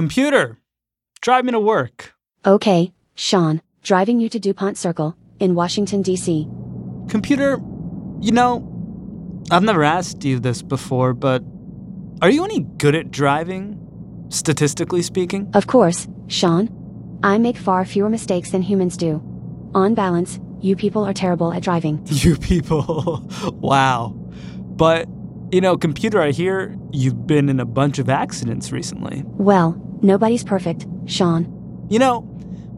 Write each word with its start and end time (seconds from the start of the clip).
Computer, 0.00 0.56
drive 1.20 1.44
me 1.44 1.52
to 1.52 1.60
work. 1.60 2.14
Okay, 2.46 2.90
Sean, 3.14 3.60
driving 3.82 4.18
you 4.18 4.30
to 4.30 4.38
DuPont 4.38 4.78
Circle 4.78 5.14
in 5.40 5.54
Washington, 5.54 6.00
D.C. 6.00 6.48
Computer, 7.10 7.58
you 8.18 8.32
know, 8.32 8.64
I've 9.50 9.62
never 9.62 9.84
asked 9.84 10.24
you 10.24 10.40
this 10.40 10.62
before, 10.62 11.12
but 11.12 11.42
are 12.22 12.30
you 12.30 12.42
any 12.46 12.60
good 12.78 12.94
at 12.94 13.10
driving? 13.10 13.76
Statistically 14.30 15.02
speaking? 15.02 15.50
Of 15.52 15.66
course, 15.66 16.08
Sean. 16.28 16.70
I 17.22 17.36
make 17.36 17.58
far 17.58 17.84
fewer 17.84 18.08
mistakes 18.08 18.52
than 18.52 18.62
humans 18.62 18.96
do. 18.96 19.20
On 19.74 19.92
balance, 19.92 20.40
you 20.62 20.76
people 20.76 21.04
are 21.04 21.12
terrible 21.12 21.52
at 21.52 21.62
driving. 21.62 22.02
You 22.10 22.36
people. 22.36 23.28
wow. 23.52 24.14
But, 24.56 25.08
you 25.52 25.60
know, 25.60 25.76
computer, 25.76 26.22
I 26.22 26.30
hear 26.30 26.74
you've 26.90 27.26
been 27.26 27.50
in 27.50 27.60
a 27.60 27.66
bunch 27.66 27.98
of 27.98 28.08
accidents 28.08 28.72
recently. 28.72 29.24
Well, 29.26 29.76
nobody's 30.02 30.44
perfect, 30.44 30.86
Sean. 31.06 31.86
You 31.88 31.98
know, 31.98 32.20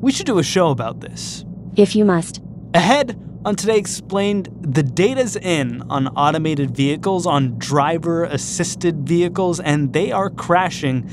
we 0.00 0.12
should 0.12 0.26
do 0.26 0.38
a 0.38 0.42
show 0.42 0.70
about 0.70 1.00
this. 1.00 1.44
If 1.76 1.94
you 1.96 2.04
must. 2.04 2.40
Ahead 2.74 3.18
on 3.44 3.56
Today 3.56 3.78
Explained, 3.78 4.48
the 4.60 4.82
data's 4.82 5.36
in 5.36 5.82
on 5.90 6.08
automated 6.08 6.76
vehicles, 6.76 7.26
on 7.26 7.58
driver 7.58 8.24
assisted 8.24 9.06
vehicles, 9.06 9.60
and 9.60 9.92
they 9.92 10.12
are 10.12 10.30
crashing, 10.30 11.10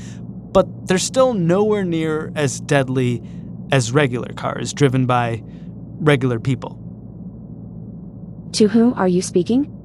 but 0.52 0.86
they're 0.86 0.98
still 0.98 1.34
nowhere 1.34 1.84
near 1.84 2.32
as 2.34 2.60
deadly 2.60 3.22
as 3.72 3.92
regular 3.92 4.32
cars 4.34 4.72
driven 4.72 5.06
by 5.06 5.42
regular 6.00 6.40
people. 6.40 6.76
To 8.52 8.68
whom 8.68 8.94
are 8.94 9.08
you 9.08 9.22
speaking? 9.22 9.76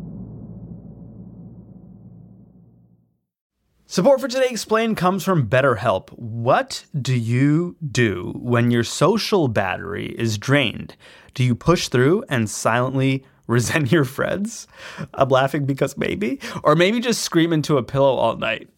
Support 3.88 4.20
for 4.20 4.28
Today 4.28 4.48
Explained 4.50 4.98
comes 4.98 5.24
from 5.24 5.48
BetterHelp. 5.48 6.10
What 6.18 6.86
do 7.00 7.14
you 7.16 7.76
do 7.92 8.34
when 8.36 8.72
your 8.72 8.84
social 8.84 9.48
battery 9.48 10.16
is 10.18 10.40
drained? 10.40 10.96
Do 11.36 11.44
you 11.44 11.54
push 11.54 11.90
through 11.90 12.24
and 12.28 12.50
silently 12.50 13.24
resent 13.48 13.92
your 13.92 14.04
friends? 14.04 14.68
I'm 15.14 15.30
laughing 15.30 15.66
because 15.66 16.00
maybe. 16.00 16.40
Or 16.64 16.76
maybe 16.76 17.00
just 17.00 17.22
scream 17.22 17.54
into 17.54 17.78
a 17.78 17.84
pillow 17.84 18.16
all 18.16 18.38
night. 18.38 18.70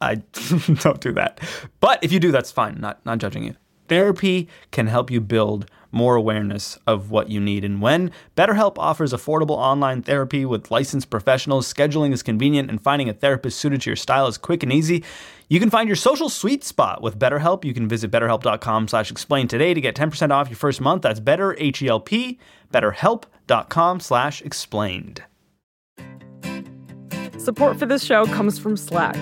I 0.00 0.14
don't 0.80 1.00
do 1.00 1.10
that. 1.14 1.40
But 1.80 1.98
if 2.04 2.12
you 2.12 2.20
do, 2.20 2.30
that's 2.30 2.52
fine. 2.52 2.80
Not 2.80 3.04
not 3.04 3.18
judging 3.18 3.42
you. 3.42 3.56
Therapy 3.88 4.48
can 4.70 4.86
help 4.86 5.10
you 5.10 5.20
build 5.20 5.66
more 5.92 6.16
awareness 6.16 6.78
of 6.86 7.10
what 7.10 7.28
you 7.28 7.38
need 7.38 7.64
and 7.64 7.80
when. 7.80 8.10
BetterHelp 8.36 8.74
offers 8.78 9.12
affordable 9.12 9.56
online 9.56 10.02
therapy 10.02 10.44
with 10.44 10.70
licensed 10.70 11.10
professionals. 11.10 11.72
Scheduling 11.72 12.12
is 12.12 12.22
convenient, 12.22 12.70
and 12.70 12.82
finding 12.82 13.08
a 13.08 13.12
therapist 13.12 13.58
suited 13.58 13.82
to 13.82 13.90
your 13.90 13.96
style 13.96 14.26
is 14.26 14.38
quick 14.38 14.62
and 14.62 14.72
easy. 14.72 15.04
You 15.48 15.60
can 15.60 15.70
find 15.70 15.88
your 15.88 15.96
social 15.96 16.28
sweet 16.28 16.64
spot 16.64 17.02
with 17.02 17.18
BetterHelp. 17.18 17.64
You 17.64 17.74
can 17.74 17.86
visit 17.86 18.10
betterhelp.com 18.10 18.88
slash 18.88 19.10
explain 19.10 19.48
today 19.48 19.74
to 19.74 19.80
get 19.80 19.94
10% 19.94 20.30
off 20.30 20.48
your 20.48 20.56
first 20.56 20.80
month. 20.80 21.02
That's 21.02 21.20
better, 21.20 21.54
H-E-L-P, 21.58 22.38
betterhelp.com 22.72 24.00
slash 24.00 24.40
explained. 24.42 25.22
Support 27.38 27.78
for 27.78 27.86
this 27.86 28.04
show 28.04 28.24
comes 28.26 28.58
from 28.58 28.76
Slack. 28.76 29.16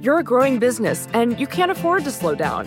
You're 0.00 0.20
a 0.20 0.24
growing 0.24 0.58
business, 0.58 1.08
and 1.12 1.38
you 1.38 1.46
can't 1.46 1.70
afford 1.70 2.04
to 2.04 2.10
slow 2.10 2.34
down. 2.34 2.66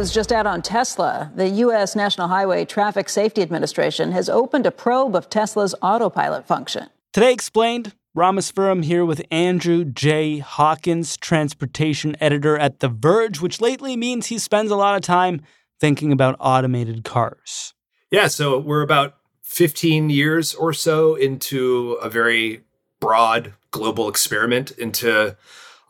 News 0.00 0.10
just 0.10 0.32
out 0.32 0.46
on 0.46 0.62
Tesla. 0.62 1.30
The 1.34 1.50
U.S. 1.50 1.94
National 1.94 2.28
Highway 2.28 2.64
Traffic 2.64 3.10
Safety 3.10 3.42
Administration 3.42 4.12
has 4.12 4.30
opened 4.30 4.64
a 4.64 4.70
probe 4.70 5.14
of 5.14 5.28
Tesla's 5.28 5.74
autopilot 5.82 6.46
function. 6.46 6.88
Today 7.12 7.34
explained, 7.34 7.92
Rameswaram 8.16 8.82
here 8.82 9.04
with 9.04 9.20
Andrew 9.30 9.84
J. 9.84 10.38
Hawkins, 10.38 11.18
transportation 11.18 12.16
editor 12.18 12.56
at 12.56 12.80
The 12.80 12.88
Verge, 12.88 13.42
which 13.42 13.60
lately 13.60 13.94
means 13.94 14.28
he 14.28 14.38
spends 14.38 14.70
a 14.70 14.76
lot 14.76 14.96
of 14.96 15.02
time 15.02 15.42
thinking 15.78 16.12
about 16.12 16.34
automated 16.40 17.04
cars. 17.04 17.74
Yeah, 18.10 18.28
so 18.28 18.58
we're 18.58 18.80
about 18.80 19.16
15 19.42 20.08
years 20.08 20.54
or 20.54 20.72
so 20.72 21.14
into 21.14 21.98
a 22.00 22.08
very 22.08 22.62
broad 23.00 23.52
global 23.70 24.08
experiment 24.08 24.70
into 24.70 25.36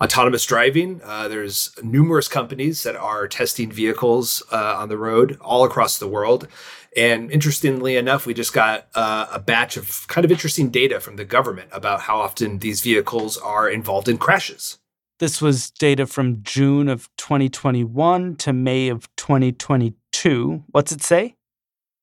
autonomous 0.03 0.45
driving. 0.47 1.01
Uh, 1.05 1.29
there's 1.29 1.71
numerous 1.83 2.29
companies 2.29 2.83
that 2.83 2.97
are 2.97 3.29
testing 3.29 3.71
vehicles 3.71 4.43
uh, 4.51 4.77
on 4.79 4.89
the 4.89 4.97
road 4.97 5.37
all 5.41 5.65
across 5.65 5.99
the 5.99 6.09
world. 6.09 6.49
And 6.97 7.31
interestingly 7.31 7.97
enough, 7.97 8.27
we 8.27 8.35
just 8.35 8.53
got 8.53 8.89
uh, 8.95 9.27
a 9.31 9.39
batch 9.39 9.77
of 9.77 10.07
kind 10.09 10.25
of 10.25 10.33
interesting 10.33 10.71
data 10.71 10.99
from 11.01 11.17
the 11.17 11.25
government 11.25 11.69
about 11.73 12.03
how 12.03 12.19
often 12.19 12.59
these 12.59 12.81
vehicles 12.81 13.37
are 13.37 13.69
involved 13.69 14.09
in 14.09 14.19
crashes. 14.19 14.79
This 15.21 15.43
was 15.43 15.71
data 15.71 16.07
from 16.07 16.43
June 16.43 16.89
of 16.89 17.11
2021 17.19 18.37
to 18.37 18.53
May 18.53 18.89
of 18.89 19.15
2022. 19.17 20.65
What's 20.71 20.93
it 20.93 21.03
say? 21.03 21.37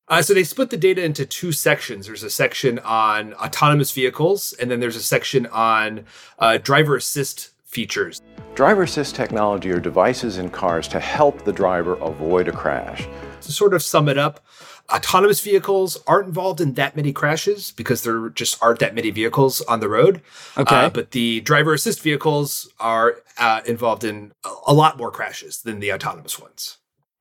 Uh, 0.06 0.22
so 0.22 0.32
they 0.32 0.44
split 0.44 0.70
the 0.70 0.76
data 0.76 1.04
into 1.04 1.26
two 1.26 1.52
sections. 1.52 2.06
There's 2.06 2.22
a 2.22 2.30
section 2.30 2.78
on 2.78 3.34
autonomous 3.34 3.90
vehicles, 3.90 4.54
and 4.54 4.70
then 4.70 4.80
there's 4.80 4.96
a 4.96 5.02
section 5.02 5.46
on 5.46 6.06
uh, 6.38 6.58
driver 6.58 6.96
assist 6.96 7.50
features. 7.68 8.22
Driver 8.54 8.82
assist 8.82 9.14
technology 9.14 9.70
are 9.70 9.78
devices 9.78 10.38
in 10.38 10.50
cars 10.50 10.88
to 10.88 10.98
help 10.98 11.44
the 11.44 11.52
driver 11.52 11.94
avoid 11.94 12.48
a 12.48 12.52
crash. 12.52 13.06
To 13.42 13.52
sort 13.52 13.72
of 13.72 13.82
sum 13.82 14.08
it 14.08 14.18
up, 14.18 14.44
autonomous 14.92 15.40
vehicles 15.40 15.96
aren't 16.06 16.26
involved 16.26 16.60
in 16.60 16.74
that 16.74 16.96
many 16.96 17.12
crashes 17.12 17.70
because 17.72 18.02
there 18.02 18.30
just 18.30 18.60
aren't 18.62 18.80
that 18.80 18.94
many 18.94 19.10
vehicles 19.10 19.60
on 19.62 19.80
the 19.80 19.88
road. 19.88 20.22
Okay. 20.56 20.74
Uh, 20.74 20.90
but 20.90 21.12
the 21.12 21.40
driver 21.42 21.74
assist 21.74 22.02
vehicles 22.02 22.68
are 22.80 23.22
uh, 23.38 23.60
involved 23.66 24.02
in 24.02 24.32
a 24.66 24.74
lot 24.74 24.98
more 24.98 25.10
crashes 25.10 25.62
than 25.62 25.78
the 25.78 25.92
autonomous 25.92 26.38
ones. 26.38 26.78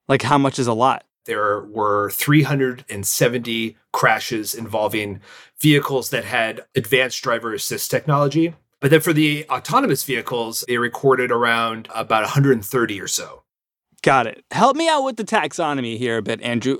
Like, 0.07 0.23
how 0.23 0.37
much 0.37 0.57
is 0.57 0.67
a 0.67 0.73
lot? 0.73 1.03
There 1.25 1.59
were 1.65 2.09
370 2.11 3.77
crashes 3.91 4.55
involving 4.55 5.19
vehicles 5.59 6.09
that 6.11 6.23
had 6.23 6.63
advanced 6.73 7.21
driver 7.21 7.53
assist 7.53 7.91
technology. 7.91 8.55
But 8.79 8.91
then 8.91 9.01
for 9.01 9.13
the 9.13 9.45
autonomous 9.49 10.03
vehicles, 10.03 10.63
they 10.67 10.77
recorded 10.77 11.31
around 11.31 11.87
about 11.93 12.21
130 12.23 13.01
or 13.01 13.07
so. 13.07 13.43
Got 14.03 14.27
it. 14.27 14.45
Help 14.51 14.75
me 14.75 14.87
out 14.87 15.03
with 15.03 15.17
the 15.17 15.23
taxonomy 15.23 15.97
here 15.97 16.17
a 16.17 16.21
bit, 16.21 16.41
Andrew. 16.41 16.77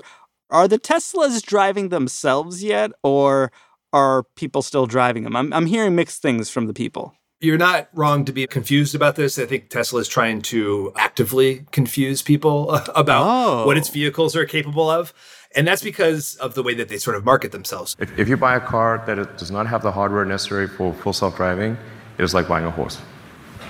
Are 0.50 0.68
the 0.68 0.80
Teslas 0.80 1.41
driving 1.41 1.90
themselves 1.90 2.63
yet, 2.63 2.91
or 3.03 3.52
are 3.91 4.24
people 4.35 4.62
still 4.62 4.85
driving 4.85 5.24
them? 5.24 5.35
I'm, 5.35 5.52
I'm 5.52 5.66
hearing 5.66 5.96
mixed 5.96 6.22
things 6.22 6.50
from 6.50 6.68
the 6.68 6.74
people. 6.74 7.16
You're 7.40 7.58
not 7.59 7.90
wrong 7.94 8.25
to 8.25 8.34
be 8.34 8.48
confused 8.48 8.96
about 8.96 9.16
this. 9.16 9.38
I 9.38 9.46
think 9.46 9.70
Tesla 9.70 10.00
is 10.00 10.08
trying 10.08 10.42
to 10.44 10.92
actively 10.96 11.66
confuse 11.72 12.24
people 12.24 12.72
about 12.96 13.24
Oh. 13.28 13.66
what 13.68 13.78
its 13.78 13.90
oh. 13.90 13.94
vehicles 13.94 14.36
are 14.36 14.46
capable 14.46 14.90
of. 14.90 15.14
And 15.56 15.68
that's 15.68 15.84
because 15.84 16.36
of 16.38 16.56
the 16.56 16.64
way 16.64 16.74
that 16.74 16.90
they 16.90 16.97
sort 16.97 17.16
of 17.16 17.24
market 17.24 17.52
themselves. 17.52 17.96
If, 18.00 18.18
if 18.18 18.28
you 18.28 18.38
buy 18.38 18.56
a 18.56 18.59
car 18.59 19.03
that 19.06 19.38
does 19.38 19.52
not 19.52 19.67
have 19.67 19.84
the 19.84 19.91
hardware 19.91 20.26
necessary 20.26 20.67
for 20.67 20.94
full 20.96 21.14
self-driving, 21.14 21.78
it 22.17 22.23
is 22.23 22.34
like 22.34 22.47
buying 22.47 22.66
a 22.66 22.72
horse. 22.72 23.00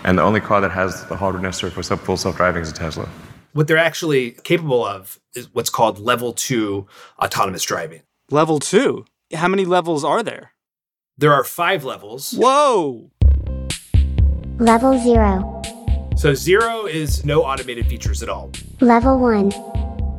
And 0.05 0.17
the 0.17 0.23
only 0.23 0.39
car 0.39 0.61
that 0.61 0.71
has 0.71 1.05
the 1.05 1.17
hardware 1.17 1.43
necessary 1.43 1.71
for 1.71 1.83
full 1.83 2.17
self-driving 2.17 2.61
is 2.61 2.71
a 2.71 2.73
Tesla. 2.73 3.07
What 3.51 3.67
they're 3.67 3.77
actually 3.77 4.31
capable 4.43 4.85
of 4.85 5.19
is 5.35 5.53
what's 5.53 5.69
called 5.69 5.99
level 5.99 6.31
two 6.31 6.87
autonomous 7.19 7.63
driving. 7.63 8.03
Level 8.31 8.59
two. 8.59 9.05
How 9.33 9.49
many 9.49 9.65
levels 9.65 10.05
are 10.05 10.23
there? 10.23 10.51
There 11.17 11.33
are 11.33 11.43
five 11.43 11.83
levels. 11.83 12.31
Whoa. 12.33 13.11
Level 14.59 14.97
0. 14.97 15.61
So, 16.15 16.33
zero 16.33 16.87
is 16.87 17.23
no 17.23 17.43
automated 17.43 17.85
features 17.85 18.23
at 18.23 18.29
all. 18.29 18.51
Level 18.81 19.19
1. 19.19 19.51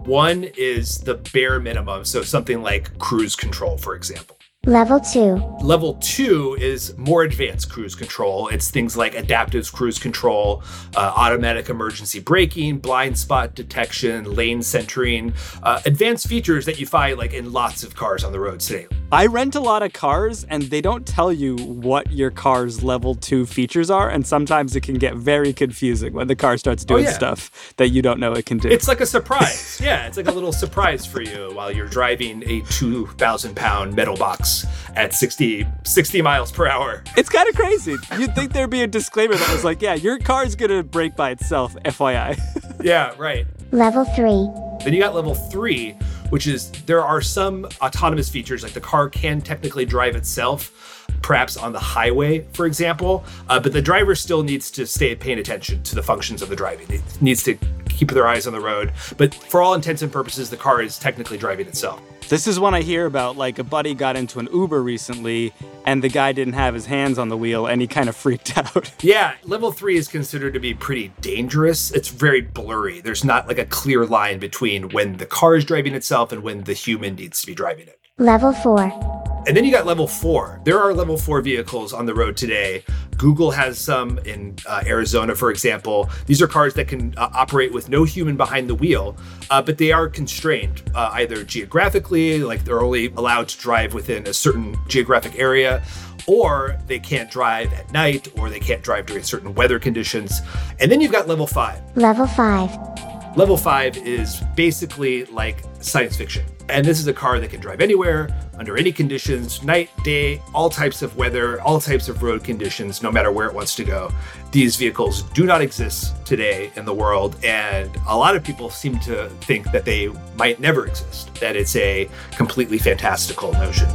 One 0.04 0.44
is 0.56 0.98
the 0.98 1.14
bare 1.14 1.58
minimum. 1.58 2.04
So, 2.04 2.22
something 2.22 2.62
like 2.62 2.96
cruise 3.00 3.34
control, 3.34 3.76
for 3.76 3.96
example. 3.96 4.37
Level 4.68 5.00
2. 5.00 5.56
Level 5.62 5.94
two 5.94 6.54
is 6.60 6.94
more 6.98 7.22
advanced 7.22 7.70
cruise 7.70 7.94
control. 7.94 8.48
It's 8.48 8.70
things 8.70 8.98
like 8.98 9.14
adaptive 9.14 9.72
cruise 9.72 9.98
control, 9.98 10.62
uh, 10.94 11.12
automatic 11.16 11.70
emergency 11.70 12.20
braking, 12.20 12.76
blind 12.78 13.18
spot 13.18 13.54
detection, 13.54 14.36
lane 14.36 14.62
centering, 14.62 15.32
uh, 15.62 15.80
advanced 15.86 16.28
features 16.28 16.66
that 16.66 16.78
you 16.78 16.84
find 16.84 17.16
like 17.16 17.32
in 17.32 17.50
lots 17.50 17.82
of 17.82 17.96
cars 17.96 18.24
on 18.24 18.32
the 18.32 18.40
road 18.40 18.60
today. 18.60 18.86
I 19.10 19.24
rent 19.24 19.54
a 19.54 19.60
lot 19.60 19.82
of 19.82 19.94
cars 19.94 20.44
and 20.44 20.64
they 20.64 20.82
don't 20.82 21.06
tell 21.06 21.32
you 21.32 21.56
what 21.56 22.12
your 22.12 22.30
car's 22.30 22.84
level 22.84 23.14
two 23.14 23.46
features 23.46 23.90
are. 23.90 24.10
And 24.10 24.26
sometimes 24.26 24.76
it 24.76 24.82
can 24.82 24.96
get 24.96 25.14
very 25.14 25.54
confusing 25.54 26.12
when 26.12 26.26
the 26.26 26.36
car 26.36 26.58
starts 26.58 26.84
doing 26.84 27.04
yeah. 27.04 27.12
stuff 27.12 27.72
that 27.78 27.88
you 27.88 28.02
don't 28.02 28.20
know 28.20 28.34
it 28.34 28.44
can 28.44 28.58
do. 28.58 28.68
It's 28.68 28.86
like 28.86 29.00
a 29.00 29.06
surprise. 29.06 29.80
yeah, 29.82 30.06
it's 30.06 30.18
like 30.18 30.28
a 30.28 30.32
little 30.32 30.52
surprise 30.52 31.06
for 31.06 31.22
you 31.22 31.50
while 31.54 31.72
you're 31.72 31.88
driving 31.88 32.42
a 32.46 32.60
2,000 32.70 33.56
pound 33.56 33.96
metal 33.96 34.16
box 34.16 34.57
at 34.96 35.14
60, 35.14 35.66
60 35.84 36.22
miles 36.22 36.52
per 36.52 36.66
hour. 36.66 37.02
It's 37.16 37.28
kind 37.28 37.48
of 37.48 37.54
crazy. 37.54 37.96
You'd 38.18 38.34
think 38.34 38.52
there'd 38.52 38.70
be 38.70 38.82
a 38.82 38.86
disclaimer 38.86 39.34
that 39.34 39.52
was 39.52 39.64
like, 39.64 39.82
yeah, 39.82 39.94
your 39.94 40.18
car's 40.18 40.54
going 40.54 40.70
to 40.70 40.82
brake 40.82 41.16
by 41.16 41.30
itself, 41.30 41.74
FYI. 41.84 42.38
Yeah, 42.80 43.12
right. 43.18 43.44
Level 43.72 44.04
3. 44.04 44.84
Then 44.84 44.94
you 44.94 45.00
got 45.00 45.12
level 45.12 45.34
three, 45.34 45.92
which 46.30 46.46
is 46.46 46.70
there 46.86 47.04
are 47.04 47.20
some 47.20 47.66
autonomous 47.82 48.28
features, 48.28 48.62
like 48.62 48.72
the 48.72 48.80
car 48.80 49.08
can 49.08 49.40
technically 49.40 49.84
drive 49.84 50.14
itself, 50.14 51.06
perhaps 51.22 51.56
on 51.56 51.72
the 51.72 51.80
highway, 51.80 52.46
for 52.52 52.66
example, 52.66 53.24
uh, 53.48 53.58
but 53.58 53.72
the 53.72 53.82
driver 53.82 54.14
still 54.14 54.44
needs 54.44 54.70
to 54.70 54.86
stay 54.86 55.14
paying 55.16 55.40
attention 55.40 55.82
to 55.82 55.96
the 55.96 56.02
functions 56.02 56.40
of 56.40 56.48
the 56.48 56.56
driving. 56.56 56.86
It 56.88 57.02
needs 57.20 57.42
to 57.42 57.58
keep 57.88 58.12
their 58.12 58.28
eyes 58.28 58.46
on 58.46 58.52
the 58.52 58.60
road. 58.60 58.92
But 59.16 59.34
for 59.34 59.60
all 59.60 59.74
intents 59.74 60.02
and 60.02 60.12
purposes, 60.12 60.50
the 60.50 60.56
car 60.56 60.80
is 60.80 60.98
technically 60.98 61.36
driving 61.36 61.66
itself. 61.66 62.00
This 62.28 62.46
is 62.46 62.60
one 62.60 62.74
I 62.74 62.82
hear 62.82 63.06
about. 63.06 63.38
Like 63.38 63.58
a 63.58 63.64
buddy 63.64 63.94
got 63.94 64.14
into 64.14 64.38
an 64.38 64.48
Uber 64.52 64.82
recently, 64.82 65.54
and 65.86 66.02
the 66.04 66.10
guy 66.10 66.32
didn't 66.32 66.52
have 66.52 66.74
his 66.74 66.84
hands 66.84 67.18
on 67.18 67.30
the 67.30 67.38
wheel, 67.38 67.66
and 67.66 67.80
he 67.80 67.86
kind 67.86 68.06
of 68.06 68.14
freaked 68.16 68.56
out. 68.76 68.92
Yeah, 69.02 69.34
level 69.44 69.72
three 69.72 69.96
is 69.96 70.08
considered 70.08 70.52
to 70.52 70.60
be 70.60 70.74
pretty 70.74 71.08
dangerous. 71.22 71.90
It's 71.90 72.08
very 72.08 72.42
blurry. 72.42 73.00
There's 73.00 73.24
not 73.24 73.48
like 73.48 73.58
a 73.58 73.64
clear 73.64 74.04
line 74.04 74.38
between 74.38 74.90
when 74.90 75.16
the 75.16 75.24
car 75.26 75.56
is 75.56 75.64
driving 75.64 75.94
itself 75.94 76.30
and 76.30 76.42
when 76.42 76.64
the 76.64 76.74
human 76.74 77.14
needs 77.14 77.40
to 77.40 77.46
be 77.46 77.54
driving 77.54 77.88
it. 77.88 77.98
Level 78.18 78.52
4. 78.52 79.17
And 79.46 79.56
then 79.56 79.64
you 79.64 79.72
got 79.72 79.86
level 79.86 80.06
four. 80.06 80.60
There 80.64 80.78
are 80.78 80.92
level 80.92 81.16
four 81.16 81.40
vehicles 81.40 81.92
on 81.92 82.06
the 82.06 82.14
road 82.14 82.36
today. 82.36 82.84
Google 83.16 83.50
has 83.50 83.78
some 83.78 84.18
in 84.20 84.56
uh, 84.66 84.82
Arizona, 84.86 85.34
for 85.34 85.50
example. 85.50 86.08
These 86.26 86.40
are 86.40 86.46
cars 86.46 86.74
that 86.74 86.86
can 86.88 87.14
uh, 87.16 87.30
operate 87.32 87.72
with 87.72 87.88
no 87.88 88.04
human 88.04 88.36
behind 88.36 88.68
the 88.68 88.74
wheel, 88.74 89.16
uh, 89.50 89.60
but 89.62 89.78
they 89.78 89.90
are 89.90 90.08
constrained 90.08 90.82
uh, 90.94 91.10
either 91.14 91.42
geographically, 91.44 92.38
like 92.40 92.64
they're 92.64 92.80
only 92.80 93.06
allowed 93.16 93.48
to 93.48 93.58
drive 93.58 93.94
within 93.94 94.26
a 94.26 94.32
certain 94.32 94.76
geographic 94.86 95.38
area, 95.38 95.82
or 96.26 96.78
they 96.86 96.98
can't 96.98 97.30
drive 97.30 97.72
at 97.72 97.90
night, 97.90 98.28
or 98.38 98.50
they 98.50 98.60
can't 98.60 98.82
drive 98.82 99.06
during 99.06 99.24
certain 99.24 99.54
weather 99.54 99.78
conditions. 99.78 100.40
And 100.78 100.92
then 100.92 101.00
you've 101.00 101.12
got 101.12 101.26
level 101.26 101.46
five. 101.46 101.80
Level 101.96 102.26
5. 102.26 103.36
Level 103.36 103.56
five 103.56 103.96
is 103.98 104.42
basically 104.56 105.24
like 105.26 105.62
science 105.80 106.16
fiction. 106.16 106.44
And 106.68 106.84
this 106.84 107.00
is 107.00 107.06
a 107.06 107.12
car 107.12 107.40
that 107.40 107.48
can 107.50 107.60
drive 107.60 107.80
anywhere, 107.80 108.28
under 108.58 108.76
any 108.76 108.92
conditions, 108.92 109.62
night, 109.62 109.90
day, 110.04 110.42
all 110.54 110.68
types 110.68 111.00
of 111.00 111.16
weather, 111.16 111.60
all 111.62 111.80
types 111.80 112.08
of 112.08 112.22
road 112.22 112.44
conditions, 112.44 113.02
no 113.02 113.10
matter 113.10 113.32
where 113.32 113.46
it 113.46 113.54
wants 113.54 113.74
to 113.76 113.84
go. 113.84 114.12
These 114.52 114.76
vehicles 114.76 115.22
do 115.34 115.46
not 115.46 115.62
exist 115.62 116.14
today 116.26 116.70
in 116.76 116.84
the 116.84 116.94
world, 116.94 117.36
and 117.42 117.90
a 118.06 118.16
lot 118.16 118.36
of 118.36 118.44
people 118.44 118.68
seem 118.68 118.98
to 119.00 119.28
think 119.40 119.70
that 119.72 119.84
they 119.84 120.08
might 120.36 120.60
never 120.60 120.86
exist, 120.86 121.34
that 121.36 121.56
it's 121.56 121.74
a 121.76 122.08
completely 122.32 122.78
fantastical 122.78 123.52
notion 123.52 123.88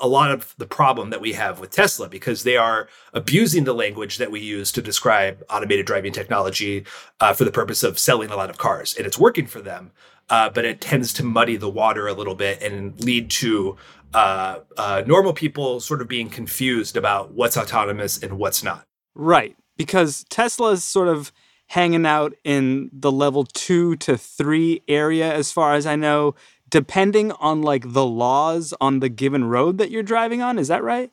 a 0.00 0.08
lot 0.08 0.30
of 0.30 0.54
the 0.58 0.66
problem 0.66 1.10
that 1.10 1.20
we 1.20 1.32
have 1.32 1.60
with 1.60 1.70
Tesla 1.70 2.08
because 2.08 2.42
they 2.42 2.56
are 2.56 2.88
abusing 3.12 3.64
the 3.64 3.74
language 3.74 4.18
that 4.18 4.30
we 4.30 4.40
use 4.40 4.72
to 4.72 4.82
describe 4.82 5.42
automated 5.50 5.86
driving 5.86 6.12
technology 6.12 6.84
uh, 7.20 7.32
for 7.32 7.44
the 7.44 7.50
purpose 7.50 7.82
of 7.82 7.98
selling 7.98 8.30
a 8.30 8.36
lot 8.36 8.50
of 8.50 8.58
cars. 8.58 8.94
And 8.96 9.06
it's 9.06 9.18
working 9.18 9.46
for 9.46 9.60
them, 9.60 9.90
uh, 10.30 10.50
but 10.50 10.64
it 10.64 10.80
tends 10.80 11.12
to 11.14 11.24
muddy 11.24 11.56
the 11.56 11.70
water 11.70 12.06
a 12.06 12.12
little 12.12 12.34
bit 12.34 12.62
and 12.62 12.98
lead 13.00 13.30
to 13.30 13.76
uh, 14.14 14.60
uh 14.78 15.02
normal 15.06 15.34
people 15.34 15.80
sort 15.80 16.00
of 16.00 16.08
being 16.08 16.30
confused 16.30 16.96
about 16.96 17.34
what's 17.34 17.58
autonomous 17.58 18.22
and 18.22 18.38
what's 18.38 18.62
not. 18.62 18.86
Right. 19.14 19.54
Because 19.76 20.24
Tesla 20.30 20.72
is 20.72 20.82
sort 20.82 21.08
of 21.08 21.30
hanging 21.68 22.06
out 22.06 22.34
in 22.44 22.90
the 22.92 23.12
level 23.12 23.44
two 23.44 23.96
to 23.96 24.16
three 24.16 24.82
area, 24.88 25.32
as 25.32 25.52
far 25.52 25.74
as 25.74 25.86
I 25.86 25.96
know 25.96 26.34
depending 26.68 27.32
on 27.32 27.62
like 27.62 27.92
the 27.92 28.04
laws 28.04 28.74
on 28.80 29.00
the 29.00 29.08
given 29.08 29.44
road 29.44 29.78
that 29.78 29.90
you're 29.90 30.02
driving 30.02 30.42
on. 30.42 30.58
Is 30.58 30.68
that 30.68 30.82
right? 30.82 31.10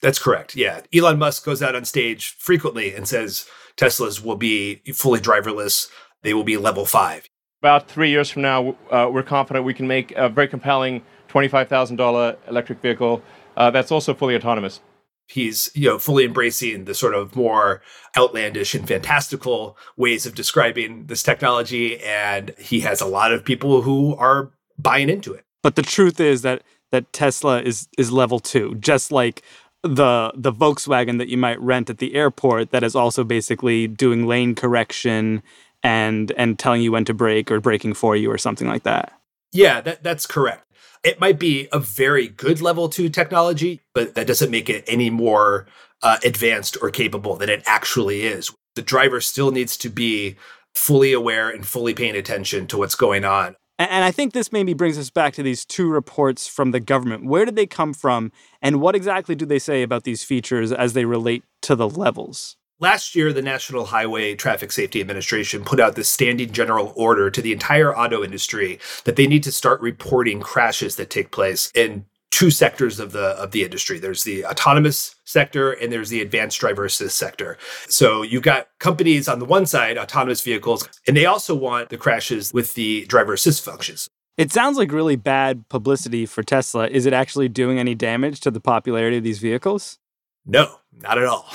That's 0.00 0.18
correct. 0.18 0.56
Yeah. 0.56 0.80
Elon 0.92 1.18
Musk 1.18 1.44
goes 1.44 1.62
out 1.62 1.76
on 1.76 1.84
stage 1.84 2.36
frequently 2.38 2.94
and 2.94 3.06
says 3.06 3.46
Teslas 3.76 4.24
will 4.24 4.36
be 4.36 4.76
fully 4.94 5.20
driverless. 5.20 5.88
They 6.22 6.34
will 6.34 6.44
be 6.44 6.56
level 6.56 6.84
five. 6.84 7.28
About 7.60 7.88
three 7.88 8.10
years 8.10 8.28
from 8.28 8.42
now, 8.42 8.76
uh, 8.90 9.08
we're 9.12 9.22
confident 9.22 9.64
we 9.64 9.74
can 9.74 9.86
make 9.86 10.10
a 10.12 10.28
very 10.28 10.48
compelling 10.48 11.02
$25,000 11.28 12.36
electric 12.48 12.80
vehicle 12.80 13.22
uh, 13.56 13.70
that's 13.70 13.92
also 13.92 14.14
fully 14.14 14.34
autonomous. 14.34 14.80
He's, 15.26 15.70
you 15.74 15.88
know, 15.88 15.98
fully 15.98 16.24
embracing 16.24 16.84
the 16.84 16.94
sort 16.94 17.14
of 17.14 17.36
more 17.36 17.80
outlandish 18.16 18.74
and 18.74 18.86
fantastical 18.86 19.78
ways 19.96 20.26
of 20.26 20.34
describing 20.34 21.06
this 21.06 21.22
technology. 21.22 21.98
And 22.00 22.54
he 22.58 22.80
has 22.80 23.00
a 23.00 23.06
lot 23.06 23.32
of 23.32 23.44
people 23.44 23.82
who 23.82 24.14
are 24.16 24.52
buying 24.82 25.08
into 25.08 25.32
it. 25.32 25.44
But 25.62 25.76
the 25.76 25.82
truth 25.82 26.20
is 26.20 26.42
that 26.42 26.62
that 26.90 27.12
Tesla 27.12 27.60
is 27.62 27.88
is 27.96 28.12
level 28.12 28.38
two, 28.40 28.74
just 28.76 29.12
like 29.12 29.42
the 29.82 30.32
the 30.34 30.52
Volkswagen 30.52 31.18
that 31.18 31.28
you 31.28 31.36
might 31.36 31.60
rent 31.60 31.90
at 31.90 31.98
the 31.98 32.14
airport 32.14 32.70
that 32.70 32.82
is 32.82 32.94
also 32.94 33.24
basically 33.24 33.86
doing 33.86 34.26
lane 34.26 34.54
correction 34.54 35.42
and 35.82 36.32
and 36.36 36.58
telling 36.58 36.82
you 36.82 36.92
when 36.92 37.04
to 37.04 37.14
brake 37.14 37.50
or 37.50 37.60
braking 37.60 37.94
for 37.94 38.14
you 38.16 38.30
or 38.30 38.38
something 38.38 38.68
like 38.68 38.84
that. 38.84 39.12
Yeah, 39.52 39.80
that 39.80 40.02
that's 40.02 40.26
correct. 40.26 40.64
It 41.02 41.18
might 41.18 41.38
be 41.38 41.68
a 41.72 41.80
very 41.80 42.28
good 42.28 42.60
level 42.60 42.88
two 42.88 43.08
technology, 43.08 43.80
but 43.92 44.14
that 44.14 44.26
doesn't 44.26 44.52
make 44.52 44.70
it 44.70 44.84
any 44.86 45.10
more 45.10 45.66
uh, 46.02 46.18
advanced 46.24 46.76
or 46.80 46.90
capable 46.90 47.36
than 47.36 47.48
it 47.48 47.62
actually 47.66 48.22
is. 48.22 48.52
The 48.76 48.82
driver 48.82 49.20
still 49.20 49.50
needs 49.50 49.76
to 49.78 49.90
be 49.90 50.36
fully 50.74 51.12
aware 51.12 51.50
and 51.50 51.66
fully 51.66 51.92
paying 51.92 52.16
attention 52.16 52.66
to 52.68 52.78
what's 52.78 52.94
going 52.94 53.24
on. 53.24 53.56
And 53.90 54.04
I 54.04 54.10
think 54.10 54.32
this 54.32 54.52
maybe 54.52 54.74
brings 54.74 54.98
us 54.98 55.10
back 55.10 55.34
to 55.34 55.42
these 55.42 55.64
two 55.64 55.88
reports 55.88 56.46
from 56.46 56.70
the 56.70 56.80
government. 56.80 57.24
Where 57.24 57.44
did 57.44 57.56
they 57.56 57.66
come 57.66 57.94
from, 57.94 58.32
and 58.60 58.80
what 58.80 58.94
exactly 58.94 59.34
do 59.34 59.46
they 59.46 59.58
say 59.58 59.82
about 59.82 60.04
these 60.04 60.22
features 60.24 60.72
as 60.72 60.92
they 60.92 61.04
relate 61.04 61.44
to 61.62 61.74
the 61.74 61.88
levels? 61.88 62.56
Last 62.82 63.14
year, 63.14 63.32
the 63.32 63.42
National 63.42 63.86
Highway 63.86 64.34
Traffic 64.34 64.72
Safety 64.72 65.00
Administration 65.00 65.62
put 65.62 65.78
out 65.78 65.94
this 65.94 66.08
standing 66.08 66.50
general 66.50 66.92
order 66.96 67.30
to 67.30 67.40
the 67.40 67.52
entire 67.52 67.96
auto 67.96 68.24
industry 68.24 68.80
that 69.04 69.14
they 69.14 69.28
need 69.28 69.44
to 69.44 69.52
start 69.52 69.80
reporting 69.80 70.40
crashes 70.40 70.96
that 70.96 71.08
take 71.08 71.30
place 71.30 71.70
in 71.76 72.06
two 72.32 72.50
sectors 72.50 72.98
of 72.98 73.12
the 73.12 73.28
of 73.40 73.52
the 73.52 73.62
industry. 73.62 74.00
There's 74.00 74.24
the 74.24 74.44
autonomous 74.44 75.14
sector 75.24 75.70
and 75.70 75.92
there's 75.92 76.08
the 76.08 76.20
advanced 76.20 76.58
driver 76.58 76.84
assist 76.84 77.16
sector. 77.16 77.56
So 77.88 78.22
you've 78.22 78.42
got 78.42 78.68
companies 78.80 79.28
on 79.28 79.38
the 79.38 79.44
one 79.44 79.66
side, 79.66 79.96
autonomous 79.96 80.40
vehicles, 80.40 80.88
and 81.06 81.16
they 81.16 81.26
also 81.26 81.54
want 81.54 81.90
the 81.90 81.98
crashes 81.98 82.52
with 82.52 82.74
the 82.74 83.04
driver 83.04 83.34
assist 83.34 83.64
functions. 83.64 84.08
It 84.38 84.50
sounds 84.50 84.78
like 84.78 84.90
really 84.90 85.16
bad 85.16 85.68
publicity 85.68 86.24
for 86.24 86.42
Tesla. 86.42 86.88
Is 86.88 87.04
it 87.04 87.12
actually 87.12 87.48
doing 87.48 87.78
any 87.78 87.94
damage 87.94 88.40
to 88.40 88.50
the 88.50 88.60
popularity 88.60 89.18
of 89.18 89.24
these 89.24 89.38
vehicles? 89.38 89.98
No, 90.46 90.78
not 91.02 91.18
at 91.18 91.24
all. 91.24 91.46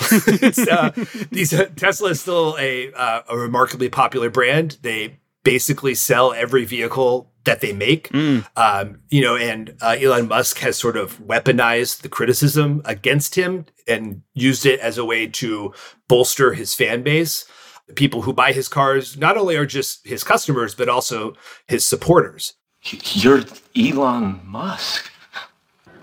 uh, 0.70 0.90
these 1.30 1.52
uh, 1.52 1.66
Tesla 1.76 2.10
is 2.10 2.20
still 2.20 2.56
a 2.58 2.92
uh, 2.92 3.22
a 3.28 3.36
remarkably 3.36 3.88
popular 3.88 4.30
brand. 4.30 4.78
They 4.82 5.18
basically 5.48 5.94
sell 5.94 6.34
every 6.34 6.66
vehicle 6.66 7.32
that 7.44 7.62
they 7.62 7.72
make. 7.72 8.10
Mm. 8.10 8.46
Um, 8.54 9.00
you 9.08 9.22
know, 9.22 9.34
and 9.34 9.74
uh, 9.80 9.96
Elon 9.98 10.28
Musk 10.28 10.58
has 10.58 10.76
sort 10.76 10.94
of 10.94 11.18
weaponized 11.20 12.02
the 12.02 12.10
criticism 12.10 12.82
against 12.84 13.34
him 13.34 13.64
and 13.86 14.20
used 14.34 14.66
it 14.66 14.78
as 14.80 14.98
a 14.98 15.06
way 15.06 15.26
to 15.26 15.72
bolster 16.06 16.52
his 16.52 16.74
fan 16.74 17.02
base. 17.02 17.46
The 17.86 17.94
people 17.94 18.20
who 18.20 18.34
buy 18.34 18.52
his 18.52 18.68
cars 18.68 19.16
not 19.16 19.38
only 19.38 19.56
are 19.56 19.64
just 19.64 20.06
his 20.06 20.22
customers, 20.22 20.74
but 20.74 20.90
also 20.90 21.32
his 21.66 21.82
supporters. 21.82 22.52
You're 22.82 23.44
Elon 23.74 24.42
Musk. 24.44 25.10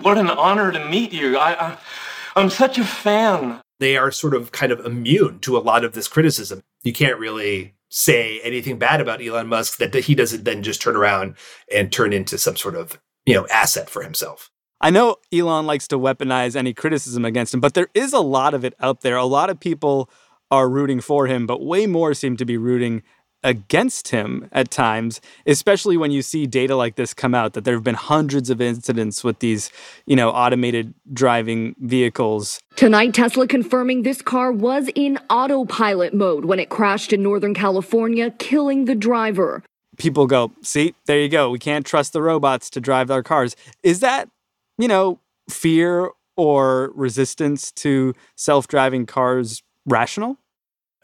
What 0.02 0.18
an 0.18 0.32
honor 0.32 0.72
to 0.72 0.90
meet 0.90 1.14
you. 1.14 1.38
I, 1.38 1.68
I 1.68 1.78
I'm 2.36 2.50
such 2.50 2.80
a 2.80 2.84
fan. 2.84 3.62
They 3.78 3.96
are 3.96 4.10
sort 4.10 4.34
of 4.34 4.52
kind 4.52 4.72
of 4.72 4.84
immune 4.84 5.38
to 5.42 5.56
a 5.56 5.60
lot 5.60 5.86
of 5.86 5.94
this 5.94 6.08
criticism. 6.08 6.64
You 6.82 6.94
can't 6.94 7.20
really 7.20 7.75
say 7.96 8.42
anything 8.42 8.78
bad 8.78 9.00
about 9.00 9.22
Elon 9.22 9.48
Musk 9.48 9.78
that 9.78 9.96
he 9.96 10.14
doesn't 10.14 10.44
then 10.44 10.62
just 10.62 10.82
turn 10.82 10.98
around 10.98 11.34
and 11.74 11.94
turn 11.94 12.12
into 12.12 12.38
some 12.38 12.58
sort 12.58 12.76
of, 12.76 13.00
you 13.26 13.34
know, 13.34 13.48
asset 13.48 13.90
for 13.90 14.04
himself. 14.04 14.52
I 14.82 14.90
know 14.90 15.16
Elon 15.32 15.66
likes 15.66 15.88
to 15.88 15.98
weaponize 15.98 16.58
any 16.58 16.74
criticism 16.74 17.24
against 17.24 17.54
him, 17.54 17.62
but 17.62 17.74
there 17.74 17.88
is 17.94 18.12
a 18.12 18.20
lot 18.20 18.54
of 18.54 18.66
it 18.66 18.74
out 18.82 19.00
there. 19.00 19.16
A 19.16 19.24
lot 19.24 19.50
of 19.50 19.62
people 19.62 20.10
are 20.52 20.70
rooting 20.70 21.00
for 21.00 21.28
him, 21.28 21.48
but 21.48 21.64
way 21.64 21.88
more 21.88 22.14
seem 22.14 22.36
to 22.36 22.46
be 22.46 22.58
rooting 22.58 23.02
against 23.46 24.10
him 24.10 24.50
at 24.52 24.72
times, 24.72 25.22
especially 25.46 25.96
when 25.96 26.12
you 26.12 26.22
see 26.22 26.48
data 26.48 26.76
like 26.76 26.96
this 26.96 27.14
come 27.14 27.36
out 27.36 27.54
that 27.54 27.64
there 27.64 27.76
have 27.76 27.84
been 27.84 27.96
hundreds 27.96 28.50
of 28.50 28.60
incidents 28.60 29.24
with 29.24 29.40
these, 29.40 29.72
you 30.06 30.16
know, 30.16 30.32
automated 30.32 30.94
driving 31.14 31.76
vehicles. 31.80 32.60
Tonight, 32.76 33.14
Tesla 33.14 33.48
confirming 33.48 34.02
this 34.02 34.22
car 34.22 34.52
was 34.52 34.90
in 34.96 35.20
autopilot 35.30 36.14
mode 36.14 36.46
when 36.46 36.60
it 36.60 36.70
crashed 36.70 37.14
in 37.14 37.22
Northern 37.22 37.54
California, 37.54 38.32
killing 38.32 38.86
the 38.86 38.96
driver. 38.96 39.64
People 39.98 40.26
go, 40.26 40.52
see, 40.62 40.96
there 41.06 41.20
you 41.22 41.30
go. 41.30 41.52
We 41.52 41.60
can't 41.60 41.86
trust 41.86 42.12
the 42.12 42.22
robots 42.22 42.70
to 42.72 42.82
drive 42.82 43.12
our 43.12 43.24
cars. 43.24 43.56
Is 43.84 44.00
that, 44.02 44.28
you 44.78 44.88
know, 44.88 45.20
fear 45.50 46.10
or 46.36 46.92
resistance 46.96 47.72
to 47.74 48.14
self 48.36 48.68
driving 48.68 49.06
cars 49.06 49.62
rational? 49.86 50.38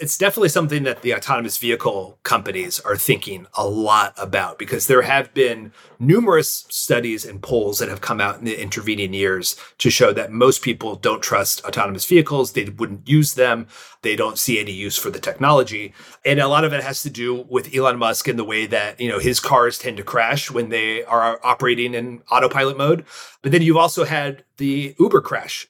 It's 0.02 0.18
definitely 0.18 0.50
something 0.50 0.82
that 0.82 1.04
the 1.04 1.14
autonomous 1.14 1.60
vehicle 1.60 2.18
companies 2.24 2.80
are 2.80 2.98
thinking 2.98 3.46
a 3.56 3.68
lot 3.68 4.16
about 4.18 4.58
because 4.58 4.88
there 4.88 5.04
have 5.04 5.32
been 5.36 5.72
numerous 6.00 6.66
studies 6.70 7.24
and 7.24 7.44
polls 7.44 7.78
that 7.78 7.88
have 7.88 8.02
come 8.02 8.20
out 8.20 8.40
in 8.40 8.46
the 8.46 8.60
intervening 8.60 9.14
years 9.14 9.56
to 9.78 9.92
show 9.92 10.12
that 10.12 10.32
most 10.32 10.64
people 10.64 10.96
don't 10.96 11.22
trust 11.22 11.64
autonomous 11.66 12.04
vehicles. 12.04 12.54
They 12.54 12.66
wouldn't 12.66 13.08
use 13.08 13.36
them. 13.36 13.68
They 14.02 14.16
don't 14.16 14.40
see 14.40 14.60
any 14.60 14.72
use 14.72 14.98
for 14.98 15.12
the 15.12 15.20
technology. 15.20 15.94
And 16.26 16.40
a 16.40 16.48
lot 16.48 16.64
of 16.64 16.74
it 16.74 16.84
has 16.84 17.04
to 17.04 17.12
do 17.12 17.46
with 17.48 17.72
Elon 17.76 18.00
Musk 18.00 18.28
and 18.28 18.40
the 18.40 18.44
way 18.44 18.66
that, 18.66 19.00
you 19.00 19.08
know, 19.08 19.20
his 19.20 19.40
cars 19.40 19.78
tend 19.78 19.98
to 19.98 20.04
crash 20.04 20.50
when 20.50 20.70
they 20.70 21.04
are 21.04 21.40
operating 21.44 21.94
in 21.94 22.24
autopilot 22.32 22.76
mode. 22.76 23.06
But 23.44 23.52
then 23.52 23.62
you've 23.62 23.78
also 23.78 24.06
had 24.06 24.44
the 24.58 24.96
Uber 24.98 25.22
crash 25.22 25.68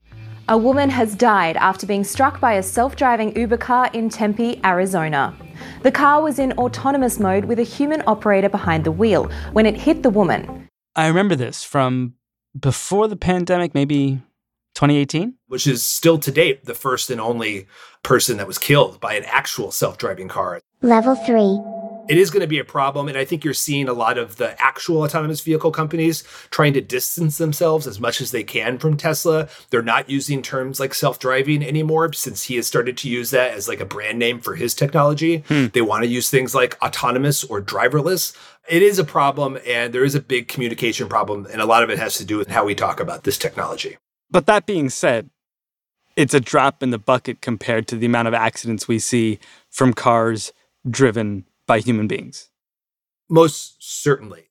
a 0.48 0.58
woman 0.58 0.90
has 0.90 1.16
died 1.16 1.58
after 1.58 1.86
being 1.86 2.04
struck 2.04 2.40
by 2.40 2.54
a 2.54 2.64
self 2.64 2.96
driving 2.96 3.36
Uber 3.36 3.58
car 3.58 3.90
in 3.94 4.10
Tempe, 4.10 4.60
Arizona. 4.64 5.36
The 5.84 5.92
car 5.92 6.22
was 6.22 6.40
in 6.40 6.54
autonomous 6.54 7.20
mode 7.20 7.46
with 7.46 7.60
a 7.60 7.64
human 7.64 8.04
operator 8.08 8.50
behind 8.50 8.84
the 8.84 8.92
wheel 8.92 9.30
when 9.52 9.66
it 9.66 9.76
hit 9.76 10.04
the 10.04 10.10
woman. 10.10 10.68
I 10.96 11.08
remember 11.08 11.36
this 11.36 11.64
from 11.64 12.16
before 12.60 13.08
the 13.08 13.16
pandemic, 13.16 13.74
maybe 13.74 14.22
2018? 14.76 15.36
Which 15.48 15.68
is 15.68 15.84
still 15.84 16.18
to 16.20 16.32
date 16.32 16.66
the 16.66 16.74
first 16.74 17.10
and 17.10 17.22
only 17.22 17.68
person 18.04 18.38
that 18.38 18.48
was 18.48 18.58
killed 18.58 19.00
by 19.00 19.14
an 19.14 19.24
actual 19.26 19.72
self 19.72 19.98
driving 19.98 20.28
car. 20.28 20.62
Level 20.82 21.16
3 21.16 21.71
it 22.08 22.18
is 22.18 22.30
going 22.30 22.42
to 22.42 22.48
be 22.48 22.60
a 22.60 22.64
problem. 22.64 23.08
And 23.08 23.18
I 23.18 23.26
think 23.26 23.44
you're 23.44 23.54
seeing 23.54 23.88
a 23.88 23.94
lot 23.94 24.18
of 24.18 24.38
the 24.38 24.60
actual 24.62 25.04
autonomous 25.04 25.42
vehicle 25.42 25.72
companies 25.72 26.24
trying 26.50 26.74
to 26.74 26.82
distance 26.82 27.38
themselves 27.38 27.88
as 27.88 28.00
much 28.00 28.22
as 28.22 28.32
they 28.32 28.44
can 28.44 28.78
from 28.78 28.98
Tesla. 28.98 29.48
They're 29.70 29.82
not 29.82 30.10
using 30.10 30.42
terms 30.42 30.80
like 30.80 30.94
self 30.94 31.20
driving 31.20 31.64
anymore 31.64 32.12
since 32.14 32.44
he 32.44 32.56
has 32.56 32.68
started 32.68 32.98
to 32.98 33.10
use 33.10 33.32
that 33.32 33.54
as 33.54 33.68
like 33.68 33.80
a 33.80 33.86
brand 33.86 34.20
name 34.20 34.40
for 34.40 34.56
his 34.56 34.74
technology. 34.74 35.44
Hmm. 35.48 35.68
They 35.68 35.82
want 35.82 36.04
to 36.04 36.10
use 36.10 36.30
things 36.30 36.56
like 36.56 36.82
autonomous 36.82 37.44
or 37.44 37.62
driverless. 37.62 38.36
It 38.70 38.84
is 38.84 39.00
a 39.00 39.04
problem, 39.04 39.58
and 39.68 39.94
there 39.94 40.04
is 40.04 40.16
a 40.16 40.22
big 40.22 40.48
communication 40.48 41.10
problem. 41.10 41.48
And 41.52 41.62
a 41.62 41.66
lot 41.66 41.84
of 41.84 41.90
it 41.90 41.98
has 41.98 42.16
to 42.18 42.26
do 42.26 42.38
with 42.38 42.50
how 42.50 42.66
we 42.66 42.76
talk 42.76 43.00
about 43.00 43.24
this 43.24 43.38
technology. 43.38 43.98
But 44.30 44.46
that 44.46 44.66
being 44.66 44.90
said, 44.90 45.30
it's 46.16 46.34
a 46.34 46.40
drop 46.40 46.84
in 46.84 46.92
the 46.92 47.00
bucket 47.00 47.42
compared 47.42 47.88
to 47.88 47.96
the 47.96 48.06
amount 48.06 48.28
of 48.28 48.34
accidents 48.34 48.88
we 48.88 49.00
see 49.00 49.40
from 49.70 49.94
cars 49.94 50.54
driven 50.90 51.46
by 51.68 51.80
human 51.80 52.08
beings? 52.08 52.50
Most 53.30 53.78
certainly. 53.80 54.50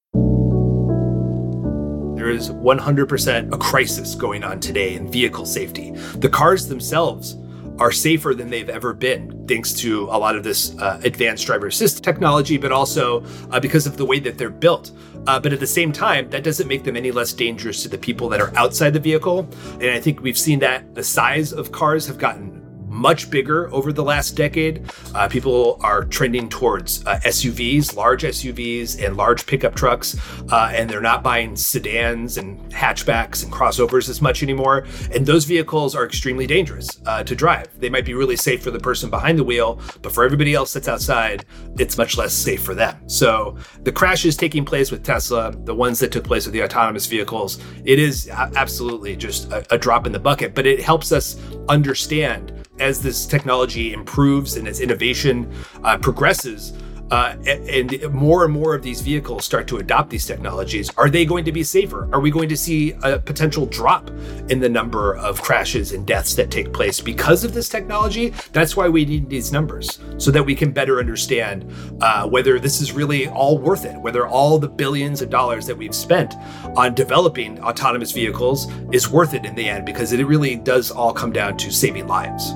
There 2.20 2.28
is 2.28 2.50
100% 2.50 3.54
a 3.54 3.58
crisis 3.58 4.14
going 4.14 4.44
on 4.44 4.60
today 4.60 4.94
in 4.94 5.10
vehicle 5.10 5.46
safety. 5.46 5.92
The 6.16 6.28
cars 6.28 6.68
themselves 6.68 7.36
are 7.78 7.90
safer 7.90 8.34
than 8.34 8.50
they've 8.50 8.68
ever 8.68 8.92
been, 8.92 9.46
thanks 9.48 9.72
to 9.72 10.04
a 10.04 10.18
lot 10.18 10.36
of 10.36 10.44
this 10.44 10.76
uh, 10.78 11.00
advanced 11.02 11.46
driver 11.46 11.68
assist 11.68 12.04
technology, 12.04 12.58
but 12.58 12.72
also 12.72 13.24
uh, 13.50 13.58
because 13.58 13.86
of 13.86 13.96
the 13.96 14.04
way 14.04 14.18
that 14.20 14.36
they're 14.36 14.50
built. 14.50 14.92
Uh, 15.26 15.40
but 15.40 15.52
at 15.52 15.60
the 15.60 15.66
same 15.66 15.90
time, 15.92 16.28
that 16.28 16.44
doesn't 16.44 16.68
make 16.68 16.84
them 16.84 16.94
any 16.94 17.10
less 17.10 17.32
dangerous 17.32 17.82
to 17.82 17.88
the 17.88 17.96
people 17.96 18.28
that 18.28 18.40
are 18.40 18.54
outside 18.56 18.90
the 18.90 19.00
vehicle. 19.00 19.48
And 19.80 19.90
I 19.90 19.98
think 19.98 20.20
we've 20.20 20.38
seen 20.38 20.58
that 20.58 20.94
the 20.94 21.02
size 21.02 21.54
of 21.54 21.72
cars 21.72 22.06
have 22.06 22.18
gotten 22.18 22.59
much 22.90 23.30
bigger 23.30 23.72
over 23.72 23.92
the 23.92 24.02
last 24.02 24.32
decade. 24.32 24.90
Uh, 25.14 25.28
people 25.28 25.78
are 25.80 26.04
trending 26.04 26.48
towards 26.48 27.06
uh, 27.06 27.20
SUVs, 27.24 27.96
large 27.96 28.24
SUVs, 28.24 29.02
and 29.02 29.16
large 29.16 29.46
pickup 29.46 29.74
trucks, 29.74 30.16
uh, 30.50 30.70
and 30.74 30.90
they're 30.90 31.00
not 31.00 31.22
buying 31.22 31.56
sedans 31.56 32.36
and 32.36 32.58
hatchbacks 32.72 33.44
and 33.44 33.52
crossovers 33.52 34.08
as 34.08 34.20
much 34.20 34.42
anymore. 34.42 34.84
And 35.14 35.24
those 35.24 35.44
vehicles 35.44 35.94
are 35.94 36.04
extremely 36.04 36.46
dangerous 36.46 37.00
uh, 37.06 37.22
to 37.24 37.34
drive. 37.36 37.68
They 37.78 37.88
might 37.88 38.04
be 38.04 38.14
really 38.14 38.36
safe 38.36 38.62
for 38.62 38.72
the 38.72 38.80
person 38.80 39.08
behind 39.08 39.38
the 39.38 39.44
wheel, 39.44 39.80
but 40.02 40.12
for 40.12 40.24
everybody 40.24 40.54
else 40.54 40.72
that's 40.72 40.88
outside, 40.88 41.44
it's 41.78 41.96
much 41.96 42.18
less 42.18 42.34
safe 42.34 42.62
for 42.62 42.74
them. 42.74 43.08
So 43.08 43.56
the 43.82 43.92
crashes 43.92 44.36
taking 44.36 44.64
place 44.64 44.90
with 44.90 45.04
Tesla, 45.04 45.54
the 45.64 45.74
ones 45.74 46.00
that 46.00 46.10
took 46.10 46.24
place 46.24 46.44
with 46.44 46.52
the 46.52 46.64
autonomous 46.64 47.06
vehicles, 47.06 47.62
it 47.84 47.98
is 48.00 48.28
absolutely 48.30 49.14
just 49.16 49.50
a, 49.52 49.64
a 49.74 49.78
drop 49.78 50.06
in 50.06 50.12
the 50.12 50.18
bucket, 50.18 50.54
but 50.54 50.66
it 50.66 50.80
helps 50.80 51.12
us 51.12 51.36
understand 51.68 52.59
as 52.80 53.02
this 53.02 53.26
technology 53.26 53.92
improves 53.92 54.56
and 54.56 54.66
as 54.66 54.80
innovation 54.80 55.52
uh, 55.84 55.96
progresses, 55.98 56.72
uh, 57.10 57.36
and, 57.46 58.12
more 58.12 58.44
and 58.44 58.52
more 58.52 58.74
of 58.74 58.82
these 58.82 59.00
vehicles 59.00 59.44
start 59.44 59.66
to 59.68 59.78
adopt 59.78 60.10
these 60.10 60.26
technologies, 60.26 60.90
are 60.96 61.10
they 61.10 61.24
going 61.24 61.44
to 61.44 61.52
be 61.52 61.62
safer? 61.62 62.08
Are 62.12 62.20
we 62.20 62.30
going 62.30 62.48
to 62.48 62.56
see 62.56 62.92
a 63.02 63.18
potential 63.18 63.66
drop 63.66 64.10
in 64.48 64.60
the 64.60 64.68
number 64.68 65.16
of 65.16 65.40
crashes 65.42 65.92
and 65.92 66.06
deaths 66.06 66.34
that 66.34 66.50
take 66.50 66.72
place 66.72 67.00
because 67.00 67.44
of 67.44 67.54
this 67.54 67.68
technology? 67.68 68.30
That's 68.52 68.76
why 68.76 68.88
we 68.88 69.04
need 69.04 69.28
these 69.28 69.52
numbers 69.52 69.98
so 70.18 70.30
that 70.30 70.44
we 70.44 70.54
can 70.54 70.72
better 70.72 70.98
understand 70.98 71.72
uh, 72.00 72.28
whether 72.28 72.58
this 72.58 72.80
is 72.80 72.92
really 72.92 73.28
all 73.28 73.58
worth 73.58 73.84
it, 73.84 74.00
whether 74.00 74.26
all 74.26 74.58
the 74.58 74.68
billions 74.68 75.22
of 75.22 75.30
dollars 75.30 75.66
that 75.66 75.76
we've 75.76 75.94
spent 75.94 76.34
on 76.76 76.94
developing 76.94 77.60
autonomous 77.60 78.12
vehicles 78.12 78.70
is 78.92 79.10
worth 79.10 79.34
it 79.34 79.44
in 79.44 79.54
the 79.54 79.68
end, 79.68 79.84
because 79.84 80.12
it 80.12 80.24
really 80.24 80.56
does 80.56 80.90
all 80.90 81.12
come 81.12 81.32
down 81.32 81.56
to 81.56 81.70
saving 81.70 82.06
lives. 82.06 82.52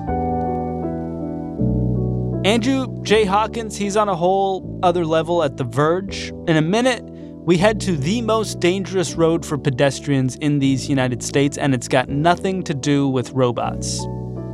Andrew 2.44 3.02
J. 3.02 3.24
Hawkins, 3.24 3.74
he's 3.74 3.96
on 3.96 4.10
a 4.10 4.14
whole 4.14 4.78
other 4.82 5.06
level 5.06 5.42
at 5.42 5.56
The 5.56 5.64
Verge. 5.64 6.28
In 6.46 6.58
a 6.58 6.60
minute, 6.60 7.02
we 7.02 7.56
head 7.56 7.80
to 7.80 7.96
the 7.96 8.20
most 8.20 8.60
dangerous 8.60 9.14
road 9.14 9.46
for 9.46 9.56
pedestrians 9.56 10.36
in 10.36 10.58
these 10.58 10.86
United 10.86 11.22
States, 11.22 11.56
and 11.56 11.74
it's 11.74 11.88
got 11.88 12.10
nothing 12.10 12.62
to 12.64 12.74
do 12.74 13.08
with 13.08 13.30
robots. 13.30 14.04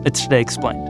It's 0.06 0.22
Today 0.22 0.40
Explained. 0.40 0.89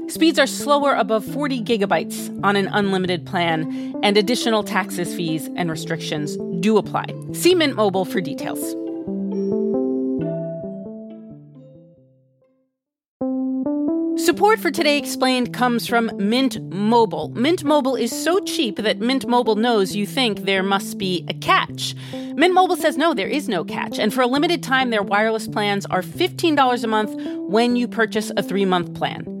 Speeds 0.11 0.37
are 0.37 0.45
slower 0.45 0.93
above 0.93 1.23
40 1.23 1.63
gigabytes 1.63 2.29
on 2.43 2.57
an 2.57 2.67
unlimited 2.73 3.25
plan, 3.25 3.95
and 4.03 4.17
additional 4.17 4.61
taxes, 4.61 5.15
fees, 5.15 5.49
and 5.55 5.71
restrictions 5.71 6.35
do 6.59 6.77
apply. 6.77 7.05
See 7.31 7.55
Mint 7.55 7.77
Mobile 7.77 8.03
for 8.03 8.19
details. 8.19 8.59
Support 14.19 14.59
for 14.59 14.69
Today 14.69 14.97
Explained 14.97 15.53
comes 15.53 15.87
from 15.87 16.11
Mint 16.17 16.61
Mobile. 16.73 17.29
Mint 17.29 17.63
Mobile 17.63 17.95
is 17.95 18.11
so 18.11 18.39
cheap 18.41 18.75
that 18.75 18.99
Mint 18.99 19.29
Mobile 19.29 19.55
knows 19.55 19.95
you 19.95 20.05
think 20.05 20.39
there 20.39 20.61
must 20.61 20.97
be 20.97 21.23
a 21.29 21.33
catch. 21.35 21.95
Mint 22.35 22.53
Mobile 22.53 22.75
says 22.75 22.97
no, 22.97 23.13
there 23.13 23.29
is 23.29 23.47
no 23.47 23.63
catch. 23.63 23.97
And 23.97 24.13
for 24.13 24.23
a 24.23 24.27
limited 24.27 24.61
time, 24.61 24.89
their 24.89 25.03
wireless 25.03 25.47
plans 25.47 25.85
are 25.85 26.01
$15 26.01 26.83
a 26.83 26.87
month 26.87 27.15
when 27.49 27.77
you 27.77 27.87
purchase 27.87 28.29
a 28.35 28.43
three 28.43 28.65
month 28.65 28.93
plan. 28.93 29.40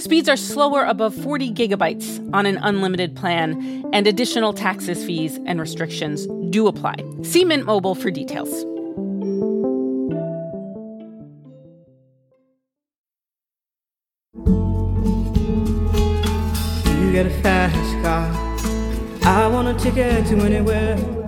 Speeds 0.00 0.30
are 0.30 0.36
slower 0.36 0.82
above 0.84 1.14
40 1.14 1.52
gigabytes 1.52 2.18
on 2.32 2.46
an 2.46 2.56
unlimited 2.62 3.14
plan, 3.14 3.84
and 3.92 4.06
additional 4.06 4.54
taxes, 4.54 5.04
fees, 5.04 5.38
and 5.44 5.60
restrictions 5.60 6.26
do 6.48 6.68
apply. 6.68 6.94
See 7.20 7.44
Mint 7.44 7.66
Mobile 7.66 7.94
for 7.94 8.10
details. 8.10 8.50
You 16.96 17.20
a 17.20 17.42
fast 17.42 18.02
car. 18.02 18.24
I 19.22 19.46
want 19.48 19.68
a 19.68 19.74
ticket 19.74 20.26
to 20.28 20.36
anywhere. 20.38 21.19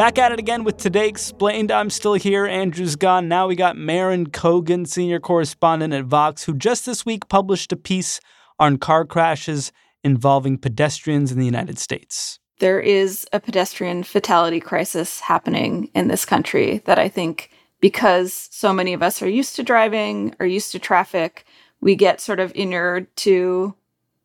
Back 0.00 0.18
at 0.18 0.32
it 0.32 0.38
again 0.38 0.64
with 0.64 0.78
Today 0.78 1.06
Explained. 1.08 1.70
I'm 1.70 1.90
still 1.90 2.14
here. 2.14 2.46
Andrew's 2.46 2.96
gone. 2.96 3.28
Now 3.28 3.46
we 3.46 3.54
got 3.54 3.76
Marin 3.76 4.30
Cogan, 4.30 4.86
senior 4.86 5.20
correspondent 5.20 5.92
at 5.92 6.06
Vox, 6.06 6.44
who 6.44 6.54
just 6.54 6.86
this 6.86 7.04
week 7.04 7.28
published 7.28 7.70
a 7.70 7.76
piece 7.76 8.18
on 8.58 8.78
car 8.78 9.04
crashes 9.04 9.72
involving 10.02 10.56
pedestrians 10.56 11.30
in 11.30 11.38
the 11.38 11.44
United 11.44 11.78
States. 11.78 12.38
There 12.60 12.80
is 12.80 13.26
a 13.34 13.40
pedestrian 13.40 14.02
fatality 14.02 14.58
crisis 14.58 15.20
happening 15.20 15.90
in 15.94 16.08
this 16.08 16.24
country 16.24 16.78
that 16.86 16.98
I 16.98 17.10
think 17.10 17.50
because 17.82 18.48
so 18.50 18.72
many 18.72 18.94
of 18.94 19.02
us 19.02 19.20
are 19.20 19.28
used 19.28 19.54
to 19.56 19.62
driving, 19.62 20.34
are 20.40 20.46
used 20.46 20.72
to 20.72 20.78
traffic, 20.78 21.44
we 21.82 21.94
get 21.94 22.22
sort 22.22 22.40
of 22.40 22.52
inured 22.54 23.14
to 23.16 23.74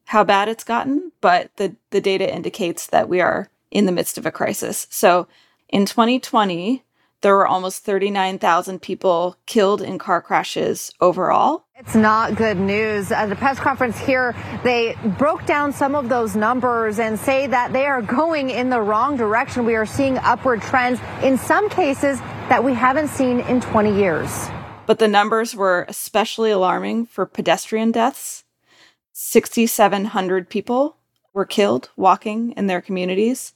how 0.06 0.24
bad 0.24 0.48
it's 0.48 0.64
gotten, 0.64 1.12
but 1.20 1.52
the, 1.58 1.76
the 1.90 2.00
data 2.00 2.34
indicates 2.34 2.88
that 2.88 3.10
we 3.10 3.20
are 3.20 3.50
in 3.72 3.86
the 3.86 3.92
midst 3.92 4.18
of 4.18 4.26
a 4.26 4.32
crisis. 4.32 4.88
So 4.90 5.28
in 5.70 5.86
2020, 5.86 6.84
there 7.22 7.36
were 7.36 7.48
almost 7.48 7.84
39,000 7.84 8.82
people 8.82 9.36
killed 9.46 9.82
in 9.82 9.98
car 9.98 10.22
crashes 10.22 10.92
overall. 11.02 11.66
It's 11.76 11.96
not 11.96 12.36
good 12.36 12.58
news. 12.58 13.12
At 13.12 13.30
the 13.30 13.36
press 13.36 13.60
conference 13.60 13.98
here, 13.98 14.36
they 14.64 14.96
broke 15.18 15.46
down 15.46 15.74
some 15.74 15.96
of 15.96 16.08
those 16.08 16.36
numbers 16.36 17.00
and 17.00 17.20
say 17.20 17.48
that 17.48 17.74
they 17.74 17.86
are 17.86 18.02
going 18.02 18.50
in 18.50 18.70
the 18.70 18.80
wrong 18.80 19.18
direction. 19.18 19.66
We 19.66 19.76
are 19.76 19.86
seeing 19.86 20.18
upward 20.20 20.62
trends 20.62 21.00
in 21.24 21.38
some 21.38 21.68
cases 21.70 22.20
that 22.48 22.64
we 22.64 22.74
haven't 22.74 23.08
seen 23.08 23.40
in 23.40 23.60
20 23.60 23.98
years. 23.98 24.30
But 24.86 25.00
the 25.00 25.08
numbers 25.08 25.56
were 25.56 25.86
especially 25.90 26.52
alarming 26.52 27.08
for 27.08 27.26
pedestrian 27.26 27.92
deaths. 27.92 28.44
6,700 29.14 30.48
people 30.48 30.98
were 31.34 31.46
killed 31.46 31.90
walking 31.96 32.52
in 32.52 32.68
their 32.68 32.82
communities. 32.82 33.54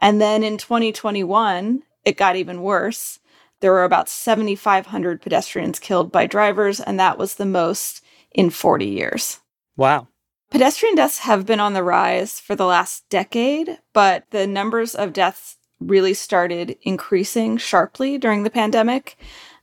And 0.00 0.20
then 0.20 0.42
in 0.42 0.58
2021, 0.58 1.82
it 2.04 2.16
got 2.16 2.36
even 2.36 2.62
worse. 2.62 3.18
There 3.60 3.72
were 3.72 3.84
about 3.84 4.08
7,500 4.08 5.20
pedestrians 5.20 5.78
killed 5.78 6.12
by 6.12 6.26
drivers, 6.26 6.80
and 6.80 6.98
that 7.00 7.18
was 7.18 7.34
the 7.34 7.46
most 7.46 8.04
in 8.32 8.50
40 8.50 8.86
years. 8.86 9.40
Wow. 9.76 10.08
Pedestrian 10.50 10.94
deaths 10.94 11.18
have 11.20 11.44
been 11.44 11.60
on 11.60 11.74
the 11.74 11.82
rise 11.82 12.40
for 12.40 12.56
the 12.56 12.64
last 12.64 13.08
decade, 13.10 13.78
but 13.92 14.24
the 14.30 14.46
numbers 14.46 14.94
of 14.94 15.12
deaths 15.12 15.56
really 15.80 16.14
started 16.14 16.76
increasing 16.82 17.56
sharply 17.56 18.16
during 18.18 18.42
the 18.42 18.50
pandemic. 18.50 19.16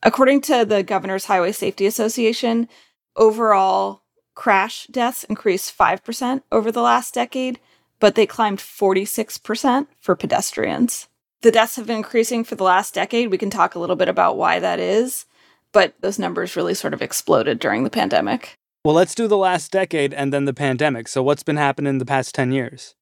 According 0.03 0.41
to 0.41 0.65
the 0.65 0.83
Governor's 0.83 1.25
Highway 1.25 1.51
Safety 1.51 1.85
Association, 1.85 2.69
overall 3.15 4.03
crash 4.35 4.87
deaths 4.87 5.23
increased 5.23 5.75
5% 5.75 6.43
over 6.51 6.71
the 6.71 6.81
last 6.81 7.13
decade, 7.13 7.59
but 7.99 8.15
they 8.15 8.25
climbed 8.25 8.59
46% 8.59 9.87
for 9.99 10.15
pedestrians. 10.15 11.07
The 11.41 11.51
deaths 11.51 11.75
have 11.75 11.87
been 11.87 11.97
increasing 11.97 12.43
for 12.43 12.55
the 12.55 12.63
last 12.63 12.93
decade. 12.93 13.29
We 13.29 13.37
can 13.37 13.49
talk 13.49 13.75
a 13.75 13.79
little 13.79 13.95
bit 13.95 14.09
about 14.09 14.37
why 14.37 14.59
that 14.59 14.79
is, 14.79 15.25
but 15.71 15.93
those 16.01 16.19
numbers 16.19 16.55
really 16.55 16.73
sort 16.73 16.93
of 16.93 17.01
exploded 17.01 17.59
during 17.59 17.83
the 17.83 17.89
pandemic. 17.89 18.55
Well, 18.83 18.95
let's 18.95 19.15
do 19.15 19.27
the 19.27 19.37
last 19.37 19.71
decade 19.71 20.13
and 20.13 20.31
then 20.31 20.45
the 20.45 20.53
pandemic. 20.53 21.07
So, 21.07 21.23
what's 21.23 21.43
been 21.43 21.57
happening 21.57 21.89
in 21.89 21.97
the 21.97 22.05
past 22.05 22.35
10 22.35 22.51
years? 22.51 22.95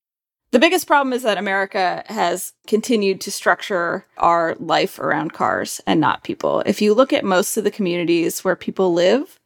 The 0.52 0.60
biggest 0.60 0.86
problem 0.86 1.14
is 1.14 1.24
that 1.24 1.40
America 1.40 2.04
has 2.06 2.54
continued 2.68 3.20
to 3.22 3.32
structure 3.32 4.06
our 4.18 4.56
life 4.60 5.00
around 5.00 5.34
cars 5.34 5.82
and 5.88 6.00
not 6.00 6.24
people. 6.24 6.62
If 6.66 6.80
you 6.80 6.94
look 6.94 7.12
at 7.12 7.26
most 7.26 7.58
of 7.58 7.64
the 7.64 7.72
communities 7.72 8.44
where 8.44 8.56
people 8.56 8.94
live, 8.94 9.40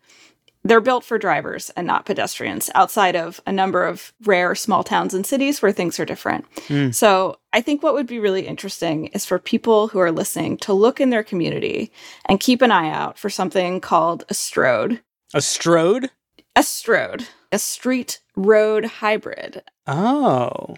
they're 0.68 0.82
built 0.82 1.04
for 1.04 1.18
drivers 1.18 1.70
and 1.72 1.88
not 1.88 2.06
pedestrians, 2.06 2.70
outside 2.76 3.16
of 3.16 3.40
a 3.46 3.52
number 3.52 3.86
of 3.86 4.14
rare 4.26 4.54
small 4.56 4.84
towns 4.84 5.14
and 5.14 5.26
cities 5.26 5.62
where 5.62 5.72
things 5.72 6.00
are 6.00 6.06
different. 6.06 6.46
Mm. 6.68 6.94
So, 6.94 7.38
I 7.54 7.62
think 7.62 7.82
what 7.82 7.94
would 7.94 8.08
be 8.08 8.20
really 8.20 8.46
interesting 8.46 9.08
is 9.08 9.26
for 9.26 9.40
people 9.40 9.88
who 9.88 10.00
are 10.00 10.12
listening 10.12 10.58
to 10.58 10.74
look 10.74 11.00
in 11.00 11.10
their 11.10 11.24
community 11.24 11.92
and 12.26 12.40
keep 12.40 12.62
an 12.62 12.72
eye 12.72 12.92
out 12.92 13.18
for 13.18 13.30
something 13.30 13.80
called 13.80 14.26
a 14.30 14.34
strode. 14.34 15.02
A 15.34 15.42
strode? 15.42 16.12
A 16.56 16.64
strode, 16.64 17.28
a 17.52 17.60
street 17.60 18.22
road 18.36 18.86
hybrid. 18.86 19.64
Oh. 19.88 20.76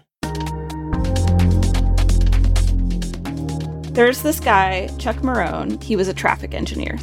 There's 3.93 4.21
this 4.21 4.39
guy, 4.39 4.89
Chuck 4.97 5.17
Marohn. 5.17 5.81
He 5.83 5.95
was 5.95 6.07
a 6.07 6.13
traffic 6.13 6.53
engineer. 6.53 6.97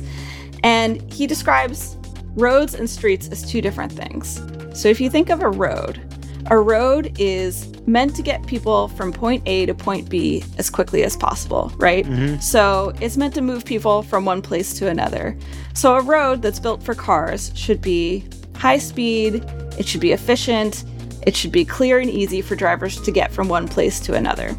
And 0.63 1.03
he 1.13 1.27
describes 1.27 1.97
roads 2.37 2.75
and 2.75 2.89
streets 2.89 3.29
as 3.29 3.49
two 3.51 3.61
different 3.61 3.91
things. 3.91 4.41
So 4.79 4.89
if 4.89 5.01
you 5.01 5.11
think 5.11 5.31
of 5.31 5.43
a 5.43 5.51
road, 5.51 6.01
a 6.49 6.59
road 6.59 7.17
is 7.19 7.73
meant 7.89 8.15
to 8.17 8.23
get 8.23 8.47
people 8.47 8.89
from 8.89 9.13
point 9.13 9.43
A 9.47 9.67
to 9.67 9.75
point 9.75 10.09
B 10.09 10.45
as 10.59 10.71
quickly 10.71 11.03
as 11.03 11.17
possible, 11.17 11.73
right? 11.77 12.05
Mm-hmm. 12.05 12.41
So 12.41 12.93
it's 13.01 13.17
meant 13.17 13.35
to 13.35 13.41
move 13.41 13.65
people 13.65 14.03
from 14.03 14.25
one 14.25 14.43
place 14.43 14.79
to 14.79 14.89
another. 14.89 15.37
So 15.75 15.97
a 15.97 16.03
road 16.03 16.43
that's 16.43 16.61
built 16.61 16.83
for 16.83 16.95
cars 16.95 17.53
should 17.55 17.81
be 17.81 18.25
high 18.55 18.79
speed, 18.79 19.45
it 19.79 19.87
should 19.87 20.01
be 20.01 20.13
efficient, 20.13 20.85
it 21.27 21.35
should 21.35 21.53
be 21.53 21.65
clear 21.65 21.99
and 21.99 22.09
easy 22.09 22.41
for 22.43 22.55
drivers 22.55 23.01
to 23.01 23.11
get 23.11 23.33
from 23.33 23.49
one 23.49 23.67
place 23.67 23.99
to 24.01 24.15
another. 24.15 24.57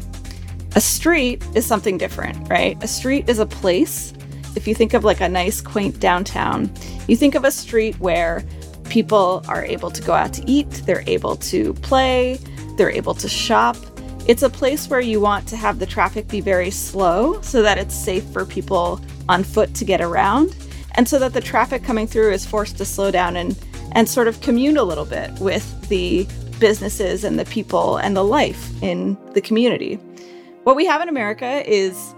A 0.74 0.80
street 0.80 1.42
is 1.54 1.64
something 1.64 1.96
different, 1.96 2.48
right? 2.48 2.80
A 2.82 2.88
street 2.88 3.28
is 3.28 3.38
a 3.38 3.46
place. 3.46 4.12
If 4.56 4.66
you 4.66 4.74
think 4.74 4.94
of 4.94 5.04
like 5.04 5.20
a 5.20 5.28
nice, 5.28 5.60
quaint 5.60 6.00
downtown, 6.00 6.70
you 7.06 7.16
think 7.16 7.34
of 7.34 7.44
a 7.44 7.50
street 7.50 7.98
where 8.00 8.44
people 8.88 9.42
are 9.48 9.64
able 9.64 9.90
to 9.90 10.02
go 10.02 10.14
out 10.14 10.32
to 10.34 10.50
eat, 10.50 10.70
they're 10.86 11.04
able 11.06 11.36
to 11.36 11.74
play, 11.74 12.38
they're 12.76 12.90
able 12.90 13.14
to 13.14 13.28
shop. 13.28 13.76
It's 14.26 14.42
a 14.42 14.50
place 14.50 14.88
where 14.88 15.00
you 15.00 15.20
want 15.20 15.48
to 15.48 15.56
have 15.56 15.78
the 15.78 15.86
traffic 15.86 16.28
be 16.28 16.40
very 16.40 16.70
slow 16.70 17.40
so 17.40 17.62
that 17.62 17.78
it's 17.78 17.94
safe 17.94 18.24
for 18.24 18.44
people 18.44 19.00
on 19.28 19.44
foot 19.44 19.74
to 19.74 19.84
get 19.84 20.00
around, 20.00 20.56
and 20.96 21.08
so 21.08 21.18
that 21.18 21.32
the 21.32 21.40
traffic 21.40 21.82
coming 21.84 22.06
through 22.06 22.32
is 22.32 22.46
forced 22.46 22.78
to 22.78 22.84
slow 22.84 23.10
down 23.10 23.36
and, 23.36 23.58
and 23.92 24.08
sort 24.08 24.28
of 24.28 24.40
commune 24.40 24.76
a 24.76 24.82
little 24.82 25.04
bit 25.04 25.30
with 25.38 25.88
the 25.88 26.26
businesses 26.58 27.24
and 27.24 27.38
the 27.38 27.44
people 27.46 27.96
and 27.98 28.16
the 28.16 28.24
life 28.24 28.70
in 28.82 29.16
the 29.32 29.40
community. 29.40 29.94
What 30.64 30.76
we 30.76 30.84
have 30.86 31.00
in 31.00 31.08
America 31.08 31.62
is 31.66 32.14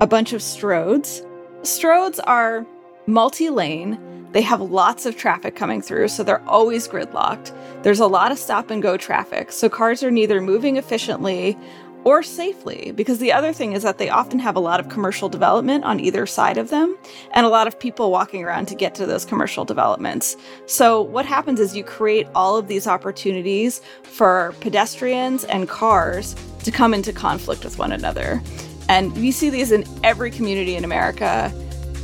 a 0.00 0.06
bunch 0.06 0.32
of 0.32 0.40
stroads. 0.40 1.25
Stroads 1.66 2.20
are 2.28 2.64
multi 3.08 3.50
lane, 3.50 3.98
they 4.30 4.42
have 4.42 4.60
lots 4.60 5.04
of 5.04 5.16
traffic 5.16 5.56
coming 5.56 5.82
through, 5.82 6.06
so 6.06 6.22
they're 6.22 6.48
always 6.48 6.86
gridlocked. 6.86 7.52
There's 7.82 7.98
a 7.98 8.06
lot 8.06 8.30
of 8.30 8.38
stop 8.38 8.70
and 8.70 8.80
go 8.80 8.96
traffic, 8.96 9.50
so 9.50 9.68
cars 9.68 10.04
are 10.04 10.12
neither 10.12 10.40
moving 10.40 10.76
efficiently 10.76 11.58
or 12.04 12.22
safely, 12.22 12.92
because 12.92 13.18
the 13.18 13.32
other 13.32 13.52
thing 13.52 13.72
is 13.72 13.82
that 13.82 13.98
they 13.98 14.08
often 14.08 14.38
have 14.38 14.54
a 14.54 14.60
lot 14.60 14.78
of 14.78 14.88
commercial 14.88 15.28
development 15.28 15.82
on 15.82 15.98
either 15.98 16.24
side 16.24 16.56
of 16.56 16.70
them 16.70 16.96
and 17.32 17.44
a 17.44 17.48
lot 17.48 17.66
of 17.66 17.80
people 17.80 18.12
walking 18.12 18.44
around 18.44 18.66
to 18.66 18.76
get 18.76 18.94
to 18.94 19.04
those 19.04 19.24
commercial 19.24 19.64
developments. 19.64 20.36
So, 20.66 21.02
what 21.02 21.26
happens 21.26 21.58
is 21.58 21.74
you 21.74 21.82
create 21.82 22.28
all 22.32 22.56
of 22.56 22.68
these 22.68 22.86
opportunities 22.86 23.82
for 24.04 24.54
pedestrians 24.60 25.42
and 25.42 25.68
cars 25.68 26.36
to 26.62 26.70
come 26.70 26.94
into 26.94 27.12
conflict 27.12 27.64
with 27.64 27.76
one 27.76 27.90
another. 27.90 28.40
And 28.88 29.14
we 29.16 29.32
see 29.32 29.50
these 29.50 29.72
in 29.72 29.84
every 30.04 30.30
community 30.30 30.76
in 30.76 30.84
America. 30.84 31.52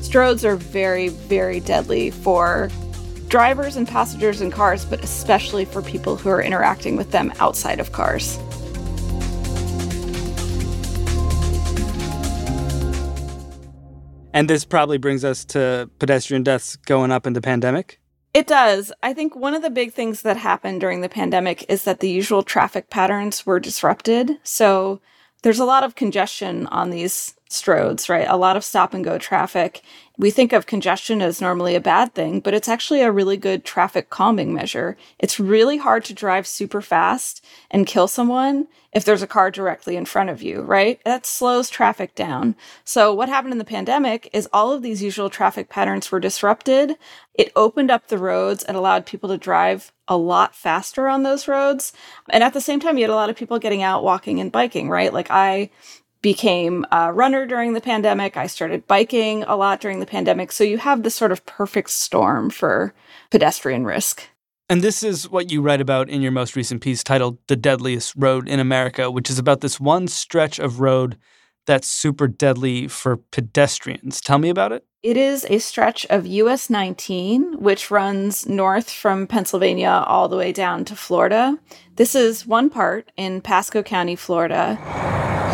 Stroads 0.00 0.44
are 0.44 0.56
very, 0.56 1.08
very 1.08 1.60
deadly 1.60 2.10
for 2.10 2.70
drivers 3.28 3.76
and 3.76 3.88
passengers 3.88 4.40
in 4.40 4.50
cars, 4.50 4.84
but 4.84 5.02
especially 5.02 5.64
for 5.64 5.80
people 5.80 6.16
who 6.16 6.28
are 6.28 6.42
interacting 6.42 6.96
with 6.96 7.12
them 7.12 7.32
outside 7.38 7.80
of 7.80 7.92
cars. 7.92 8.38
And 14.34 14.50
this 14.50 14.64
probably 14.64 14.98
brings 14.98 15.24
us 15.24 15.44
to 15.46 15.90
pedestrian 15.98 16.42
deaths 16.42 16.76
going 16.76 17.10
up 17.12 17.26
in 17.26 17.34
the 17.34 17.40
pandemic? 17.40 18.00
It 18.34 18.46
does. 18.46 18.90
I 19.02 19.12
think 19.12 19.36
one 19.36 19.54
of 19.54 19.60
the 19.60 19.70
big 19.70 19.92
things 19.92 20.22
that 20.22 20.38
happened 20.38 20.80
during 20.80 21.02
the 21.02 21.08
pandemic 21.08 21.66
is 21.68 21.84
that 21.84 22.00
the 22.00 22.08
usual 22.08 22.42
traffic 22.42 22.88
patterns 22.88 23.44
were 23.44 23.60
disrupted. 23.60 24.38
So 24.42 25.02
there's 25.42 25.60
a 25.60 25.64
lot 25.64 25.84
of 25.84 25.94
congestion 25.94 26.66
on 26.68 26.90
these 26.90 27.34
stroads, 27.52 28.08
right? 28.08 28.26
A 28.28 28.36
lot 28.36 28.56
of 28.56 28.64
stop 28.64 28.94
and 28.94 29.04
go 29.04 29.18
traffic. 29.18 29.82
We 30.18 30.30
think 30.30 30.52
of 30.52 30.66
congestion 30.66 31.22
as 31.22 31.40
normally 31.40 31.74
a 31.74 31.80
bad 31.80 32.14
thing, 32.14 32.40
but 32.40 32.54
it's 32.54 32.68
actually 32.68 33.00
a 33.00 33.12
really 33.12 33.36
good 33.36 33.64
traffic 33.64 34.10
calming 34.10 34.52
measure. 34.52 34.96
It's 35.18 35.40
really 35.40 35.78
hard 35.78 36.04
to 36.06 36.14
drive 36.14 36.46
super 36.46 36.80
fast 36.80 37.44
and 37.70 37.86
kill 37.86 38.08
someone 38.08 38.68
if 38.92 39.06
there's 39.06 39.22
a 39.22 39.26
car 39.26 39.50
directly 39.50 39.96
in 39.96 40.04
front 40.04 40.28
of 40.28 40.42
you, 40.42 40.60
right? 40.60 41.00
That 41.04 41.24
slows 41.24 41.70
traffic 41.70 42.14
down. 42.14 42.54
So, 42.84 43.14
what 43.14 43.30
happened 43.30 43.52
in 43.52 43.58
the 43.58 43.64
pandemic 43.64 44.28
is 44.34 44.48
all 44.52 44.72
of 44.72 44.82
these 44.82 45.02
usual 45.02 45.30
traffic 45.30 45.70
patterns 45.70 46.12
were 46.12 46.20
disrupted. 46.20 46.96
It 47.34 47.52
opened 47.56 47.90
up 47.90 48.08
the 48.08 48.18
roads 48.18 48.62
and 48.62 48.76
allowed 48.76 49.06
people 49.06 49.30
to 49.30 49.38
drive 49.38 49.92
a 50.06 50.16
lot 50.16 50.54
faster 50.54 51.08
on 51.08 51.22
those 51.22 51.48
roads. 51.48 51.94
And 52.28 52.44
at 52.44 52.52
the 52.52 52.60
same 52.60 52.80
time, 52.80 52.98
you 52.98 53.04
had 53.04 53.10
a 53.10 53.14
lot 53.14 53.30
of 53.30 53.36
people 53.36 53.58
getting 53.58 53.82
out 53.82 54.04
walking 54.04 54.40
and 54.40 54.52
biking, 54.52 54.90
right? 54.90 55.12
Like, 55.12 55.30
I 55.30 55.70
became 56.22 56.86
a 56.92 57.12
runner 57.12 57.46
during 57.46 57.74
the 57.74 57.80
pandemic. 57.80 58.36
I 58.36 58.46
started 58.46 58.86
biking 58.86 59.42
a 59.44 59.56
lot 59.56 59.80
during 59.80 60.00
the 60.00 60.06
pandemic. 60.06 60.52
So 60.52 60.64
you 60.64 60.78
have 60.78 61.02
this 61.02 61.14
sort 61.14 61.32
of 61.32 61.44
perfect 61.44 61.90
storm 61.90 62.48
for 62.48 62.94
pedestrian 63.30 63.84
risk. 63.84 64.28
And 64.68 64.80
this 64.80 65.02
is 65.02 65.28
what 65.28 65.50
you 65.50 65.60
write 65.60 65.80
about 65.80 66.08
in 66.08 66.22
your 66.22 66.32
most 66.32 66.56
recent 66.56 66.80
piece 66.80 67.04
titled 67.04 67.38
The 67.48 67.56
Deadliest 67.56 68.14
Road 68.16 68.48
in 68.48 68.60
America, 68.60 69.10
which 69.10 69.28
is 69.28 69.38
about 69.38 69.60
this 69.60 69.78
one 69.78 70.08
stretch 70.08 70.58
of 70.58 70.80
road 70.80 71.18
that's 71.66 71.88
super 71.88 72.26
deadly 72.26 72.88
for 72.88 73.16
pedestrians. 73.16 74.20
Tell 74.20 74.38
me 74.38 74.48
about 74.48 74.72
it. 74.72 74.86
It 75.02 75.16
is 75.16 75.44
a 75.50 75.58
stretch 75.58 76.06
of 76.10 76.28
US 76.28 76.70
19, 76.70 77.60
which 77.60 77.90
runs 77.90 78.48
north 78.48 78.88
from 78.88 79.26
Pennsylvania 79.26 80.04
all 80.06 80.28
the 80.28 80.36
way 80.36 80.52
down 80.52 80.84
to 80.84 80.94
Florida. 80.94 81.58
This 81.96 82.14
is 82.14 82.46
one 82.46 82.70
part 82.70 83.10
in 83.16 83.40
Pasco 83.40 83.82
County, 83.82 84.14
Florida. 84.14 84.78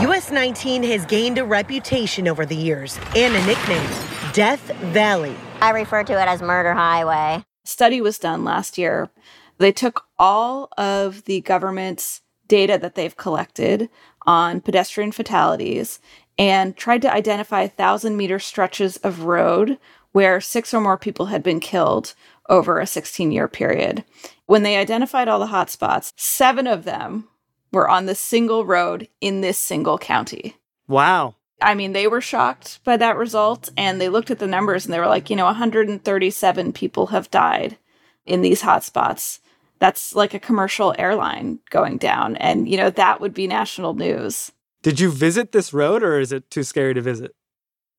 US 0.03 0.31
19 0.31 0.83
has 0.83 1.07
gained 1.07 1.39
a 1.39 1.47
reputation 1.47 2.29
over 2.29 2.45
the 2.45 2.57
years 2.57 2.99
and 3.17 3.35
a 3.35 3.47
nickname 3.47 3.91
Death 4.35 4.61
Valley. 4.93 5.35
I 5.63 5.71
refer 5.71 6.05
to 6.05 6.13
it 6.13 6.29
as 6.29 6.43
Murder 6.43 6.75
Highway. 6.75 7.43
Study 7.65 8.03
was 8.03 8.19
done 8.19 8.45
last 8.45 8.77
year. 8.77 9.09
They 9.57 9.73
took 9.73 10.05
all 10.19 10.69
of 10.77 11.25
the 11.25 11.41
government's 11.41 12.21
data 12.49 12.77
that 12.83 12.97
they've 12.97 13.17
collected 13.17 13.89
on 14.27 14.61
pedestrian 14.61 15.11
fatalities 15.11 16.01
and 16.39 16.77
tried 16.77 17.03
to 17.03 17.13
identify 17.13 17.63
1,000 17.63 18.17
meter 18.17 18.39
stretches 18.39 18.97
of 18.99 19.25
road 19.25 19.79
where 20.13 20.41
six 20.41 20.73
or 20.73 20.81
more 20.81 20.97
people 20.97 21.27
had 21.27 21.43
been 21.43 21.61
killed 21.61 22.15
over 22.49 22.79
a 22.79 22.87
16 22.87 23.31
year 23.31 23.49
period. 23.49 24.05
When 24.47 24.63
they 24.63 24.77
identified 24.77 25.29
all 25.29 25.39
the 25.39 25.47
hotspots, 25.47 26.13
seven 26.17 26.67
of 26.67 26.85
them 26.85 27.29
were 27.73 27.89
on 27.89 28.07
this 28.07 28.21
single 28.21 28.65
road 28.65 29.09
in 29.21 29.41
this 29.41 29.59
single 29.59 29.99
county. 29.99 30.57
Wow. 30.87 31.35
I 31.61 31.75
mean, 31.75 31.93
they 31.93 32.07
were 32.07 32.21
shocked 32.21 32.83
by 32.85 32.97
that 32.97 33.17
result 33.17 33.69
and 33.77 34.01
they 34.01 34.09
looked 34.09 34.31
at 34.31 34.39
the 34.39 34.47
numbers 34.47 34.85
and 34.85 34.95
they 34.95 35.01
were 35.01 35.09
like, 35.09 35.29
you 35.29 35.37
know, 35.37 35.45
137 35.45 36.73
people 36.73 37.09
have 37.09 37.31
died 37.31 37.77
in 38.25 38.43
these 38.43 38.63
hotspots. 38.63 39.41
That's 39.81 40.15
like 40.15 40.35
a 40.35 40.41
commercial 40.41 40.95
airline 40.99 41.59
going 41.71 41.99
down. 41.99 42.37
And, 42.37 42.69
you 42.69 42.77
know, 42.77 42.91
that 42.91 43.21
would 43.21 43.35
be 43.35 43.47
national 43.47 43.95
news. 43.95 44.53
Did 44.83 45.01
you 45.01 45.11
visit 45.11 45.53
this 45.53 45.73
road 45.73 46.03
or 46.03 46.21
is 46.21 46.33
it 46.33 46.51
too 46.51 46.63
scary 46.63 46.95
to 46.95 47.01
visit? 47.01 47.35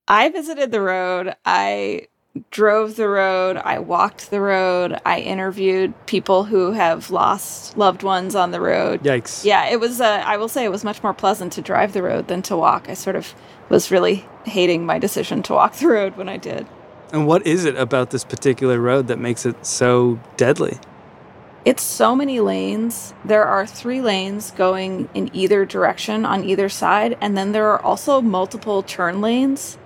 I 0.08 0.30
visited 0.30 0.72
the 0.72 0.82
road. 0.82 1.36
I 1.46 2.08
drove 2.52 2.96
the 2.96 3.10
road, 3.10 3.58
I 3.58 3.80
walked 3.80 4.30
the 4.30 4.40
road, 4.40 5.00
I 5.06 5.20
interviewed 5.20 5.94
people 6.06 6.44
who 6.44 6.72
have 6.72 7.10
lost 7.10 7.76
loved 7.78 8.04
ones 8.04 8.36
on 8.36 8.52
the 8.52 8.62
road. 8.62 9.04
Yikes. 9.04 9.44
Yeah, 9.44 9.66
it 9.68 9.80
was, 9.80 10.00
uh, 10.00 10.24
I 10.26 10.38
will 10.38 10.48
say, 10.48 10.64
it 10.64 10.72
was 10.72 10.84
much 10.84 11.02
more 11.02 11.14
pleasant 11.14 11.54
to 11.54 11.62
drive 11.62 11.94
the 11.94 12.04
road 12.04 12.28
than 12.28 12.42
to 12.44 12.56
walk. 12.56 12.88
I 12.88 12.94
sort 12.94 13.16
of 13.16 13.34
was 13.70 13.92
really 13.92 14.28
hating 14.46 14.86
my 14.86 15.00
decision 15.00 15.44
to 15.44 15.54
walk 15.54 15.74
the 15.76 15.88
road 15.88 16.18
when 16.18 16.30
I 16.30 16.38
did. 16.38 16.68
And 17.12 17.26
what 17.26 17.46
is 17.48 17.66
it 17.66 17.76
about 17.76 18.12
this 18.12 18.24
particular 18.24 18.80
road 18.80 19.08
that 19.08 19.18
makes 19.18 19.46
it 19.46 19.66
so 19.66 20.20
deadly? 20.38 20.78
It's 21.66 21.84
so 21.84 22.16
many 22.16 22.40
lanes. 22.40 23.14
There 23.26 23.46
are 23.46 23.68
three 23.68 24.02
lanes 24.02 24.52
going 24.52 25.10
in 25.14 25.30
either 25.36 25.66
direction 25.66 26.26
on 26.26 26.46
either 26.46 26.70
side, 26.70 27.18
and 27.20 27.38
then 27.38 27.52
there 27.52 27.68
are 27.68 27.82
also 27.82 28.22
multiple 28.22 28.82
turn 28.82 29.20
lanes 29.20 29.78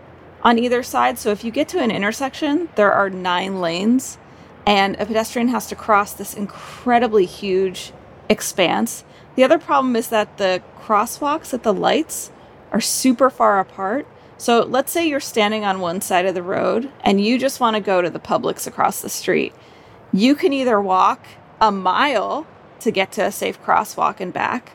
on 0.43 0.59
either 0.59 0.83
side. 0.83 1.17
So 1.17 1.31
if 1.31 1.43
you 1.43 1.49
get 1.49 1.67
to 1.69 1.79
an 1.79 1.89
intersection, 1.89 2.69
there 2.75 2.91
are 2.91 3.09
nine 3.09 3.59
lanes, 3.59 4.19
and 4.67 4.95
a 4.99 5.05
pedestrian 5.05 5.47
has 5.47 5.65
to 5.67 5.75
cross 5.75 6.13
this 6.13 6.35
incredibly 6.35 7.25
huge 7.25 7.91
expanse. 8.29 9.03
The 9.35 9.43
other 9.43 9.57
problem 9.57 9.95
is 9.95 10.09
that 10.09 10.37
the 10.37 10.61
crosswalks 10.79 11.53
at 11.53 11.63
the 11.63 11.73
lights 11.73 12.31
are 12.71 12.81
super 12.81 13.31
far 13.31 13.59
apart. 13.59 14.05
So 14.37 14.63
let's 14.63 14.91
say 14.91 15.07
you're 15.07 15.19
standing 15.19 15.65
on 15.65 15.79
one 15.79 16.01
side 16.01 16.25
of 16.25 16.35
the 16.35 16.43
road 16.43 16.91
and 17.03 17.19
you 17.19 17.39
just 17.39 17.59
want 17.59 17.75
to 17.75 17.81
go 17.81 18.01
to 18.01 18.09
the 18.09 18.19
Publix 18.19 18.67
across 18.67 19.01
the 19.01 19.09
street. 19.09 19.53
You 20.11 20.35
can 20.35 20.53
either 20.53 20.79
walk 20.79 21.25
a 21.63 21.71
mile 21.71 22.45
to 22.81 22.91
get 22.91 23.09
to 23.13 23.25
a 23.25 23.31
safe 23.31 23.57
crosswalk 23.63 24.19
and 24.19 24.33
back, 24.33 24.73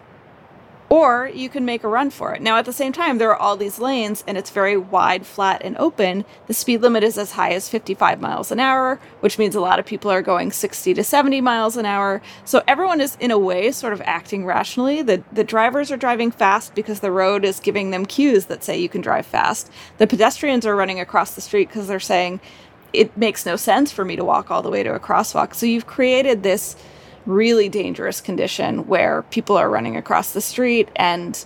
or 0.88 1.30
you 1.34 1.50
can 1.50 1.66
make 1.66 1.84
a 1.84 1.88
run 1.88 2.08
for 2.08 2.32
it. 2.32 2.40
Now, 2.40 2.56
at 2.56 2.64
the 2.64 2.72
same 2.72 2.94
time, 2.94 3.18
there 3.18 3.28
are 3.28 3.36
all 3.36 3.58
these 3.58 3.78
lanes 3.78 4.24
and 4.26 4.38
it's 4.38 4.48
very 4.48 4.78
wide, 4.78 5.26
flat, 5.26 5.60
and 5.62 5.76
open. 5.76 6.24
The 6.46 6.54
speed 6.54 6.80
limit 6.80 7.04
is 7.04 7.18
as 7.18 7.32
high 7.32 7.50
as 7.50 7.68
55 7.68 8.22
miles 8.22 8.50
an 8.50 8.58
hour, 8.58 8.98
which 9.20 9.38
means 9.38 9.54
a 9.54 9.60
lot 9.60 9.78
of 9.78 9.84
people 9.84 10.10
are 10.10 10.22
going 10.22 10.50
60 10.50 10.94
to 10.94 11.04
70 11.04 11.42
miles 11.42 11.76
an 11.76 11.84
hour. 11.84 12.22
So 12.46 12.62
everyone 12.66 13.02
is, 13.02 13.18
in 13.20 13.30
a 13.30 13.38
way, 13.38 13.70
sort 13.70 13.92
of 13.92 14.00
acting 14.06 14.46
rationally. 14.46 15.02
The, 15.02 15.22
the 15.30 15.44
drivers 15.44 15.92
are 15.92 15.98
driving 15.98 16.30
fast 16.30 16.74
because 16.74 17.00
the 17.00 17.12
road 17.12 17.44
is 17.44 17.60
giving 17.60 17.90
them 17.90 18.06
cues 18.06 18.46
that 18.46 18.64
say 18.64 18.80
you 18.80 18.88
can 18.88 19.02
drive 19.02 19.26
fast. 19.26 19.70
The 19.98 20.06
pedestrians 20.06 20.64
are 20.64 20.74
running 20.74 21.00
across 21.00 21.34
the 21.34 21.42
street 21.42 21.68
because 21.68 21.86
they're 21.86 22.00
saying, 22.00 22.40
it 22.92 23.16
makes 23.16 23.44
no 23.44 23.56
sense 23.56 23.92
for 23.92 24.04
me 24.04 24.16
to 24.16 24.24
walk 24.24 24.50
all 24.50 24.62
the 24.62 24.70
way 24.70 24.82
to 24.82 24.94
a 24.94 25.00
crosswalk. 25.00 25.54
So 25.54 25.66
you've 25.66 25.86
created 25.86 26.42
this 26.42 26.76
really 27.28 27.68
dangerous 27.68 28.20
condition 28.20 28.86
where 28.86 29.22
people 29.24 29.56
are 29.56 29.68
running 29.68 29.96
across 29.96 30.32
the 30.32 30.40
street 30.40 30.88
and 30.96 31.44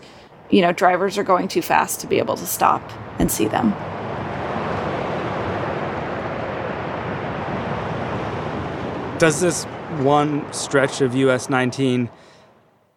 you 0.49 0.61
know 0.61 0.71
drivers 0.71 1.19
are 1.19 1.25
going 1.25 1.49
too 1.49 1.61
fast 1.61 1.99
to 2.01 2.07
be 2.07 2.19
able 2.19 2.37
to 2.37 2.47
stop 2.47 2.81
and 3.19 3.33
see 3.33 3.49
them 3.49 3.71
does 9.19 9.41
this 9.41 9.65
one 10.05 10.51
stretch 10.53 11.01
of 11.01 11.17
us 11.17 11.51
19 11.51 12.09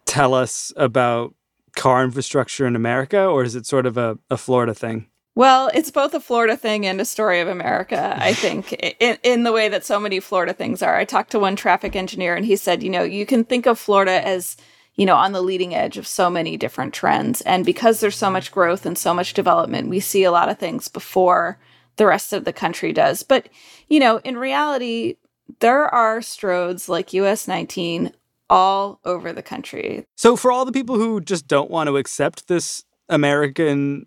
tell 0.04 0.32
us 0.32 0.72
about 0.76 1.34
car 1.74 2.04
infrastructure 2.04 2.68
in 2.68 2.76
america 2.76 3.24
or 3.24 3.42
is 3.42 3.56
it 3.56 3.66
sort 3.66 3.86
of 3.86 3.96
a, 3.96 4.16
a 4.30 4.36
florida 4.36 4.72
thing 4.72 5.08
well, 5.36 5.70
it's 5.74 5.90
both 5.90 6.14
a 6.14 6.20
Florida 6.20 6.56
thing 6.56 6.86
and 6.86 6.98
a 6.98 7.04
story 7.04 7.40
of 7.40 7.48
America, 7.48 8.16
I 8.18 8.32
think, 8.44 8.72
in, 8.72 9.18
in 9.22 9.44
the 9.44 9.52
way 9.52 9.68
that 9.68 9.84
so 9.84 10.00
many 10.00 10.18
Florida 10.18 10.54
things 10.54 10.82
are. 10.82 10.96
I 10.96 11.04
talked 11.04 11.30
to 11.32 11.38
one 11.38 11.56
traffic 11.56 11.94
engineer 11.94 12.34
and 12.34 12.44
he 12.44 12.56
said, 12.56 12.82
you 12.82 12.88
know, 12.88 13.02
you 13.02 13.26
can 13.26 13.44
think 13.44 13.66
of 13.66 13.78
Florida 13.78 14.26
as, 14.26 14.56
you 14.94 15.04
know, 15.04 15.14
on 15.14 15.32
the 15.32 15.42
leading 15.42 15.74
edge 15.74 15.98
of 15.98 16.06
so 16.06 16.30
many 16.30 16.56
different 16.56 16.94
trends. 16.94 17.42
And 17.42 17.66
because 17.66 18.00
there's 18.00 18.16
so 18.16 18.26
mm-hmm. 18.26 18.32
much 18.32 18.50
growth 18.50 18.86
and 18.86 18.96
so 18.96 19.12
much 19.12 19.34
development, 19.34 19.90
we 19.90 20.00
see 20.00 20.24
a 20.24 20.32
lot 20.32 20.48
of 20.48 20.58
things 20.58 20.88
before 20.88 21.58
the 21.96 22.06
rest 22.06 22.32
of 22.32 22.46
the 22.46 22.52
country 22.52 22.94
does. 22.94 23.22
But, 23.22 23.50
you 23.88 24.00
know, 24.00 24.18
in 24.24 24.38
reality, 24.38 25.16
there 25.60 25.84
are 25.94 26.20
stroads 26.20 26.88
like 26.88 27.12
US 27.12 27.46
19 27.46 28.10
all 28.48 29.00
over 29.04 29.34
the 29.34 29.42
country. 29.42 30.06
So, 30.16 30.34
for 30.34 30.50
all 30.50 30.64
the 30.64 30.72
people 30.72 30.96
who 30.96 31.20
just 31.20 31.46
don't 31.46 31.70
want 31.70 31.88
to 31.88 31.98
accept 31.98 32.48
this 32.48 32.84
American 33.08 34.06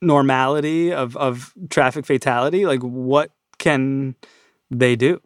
normality 0.00 0.92
of 0.92 1.16
of 1.16 1.52
traffic 1.68 2.06
fatality 2.06 2.66
like 2.66 2.80
what 2.80 3.30
can 3.58 4.14
they 4.70 4.96
do? 4.96 5.20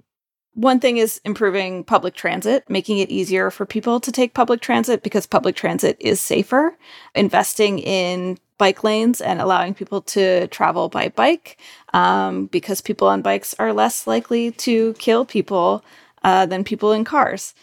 One 0.54 0.78
thing 0.78 0.98
is 0.98 1.20
improving 1.24 1.84
public 1.84 2.14
transit 2.14 2.64
making 2.68 2.98
it 2.98 3.10
easier 3.10 3.50
for 3.50 3.66
people 3.66 4.00
to 4.00 4.12
take 4.12 4.34
public 4.34 4.60
transit 4.60 5.02
because 5.02 5.26
public 5.26 5.56
transit 5.56 5.96
is 6.00 6.20
safer. 6.20 6.76
Investing 7.14 7.78
in 7.80 8.38
bike 8.56 8.84
lanes 8.84 9.20
and 9.20 9.40
allowing 9.40 9.74
people 9.74 10.00
to 10.00 10.46
travel 10.48 10.88
by 10.88 11.08
bike 11.08 11.58
um, 11.92 12.46
because 12.46 12.80
people 12.80 13.08
on 13.08 13.20
bikes 13.20 13.54
are 13.58 13.72
less 13.72 14.06
likely 14.06 14.52
to 14.52 14.94
kill 14.94 15.24
people 15.24 15.84
uh, 16.22 16.46
than 16.46 16.62
people 16.62 16.92
in 16.92 17.04
cars 17.04 17.54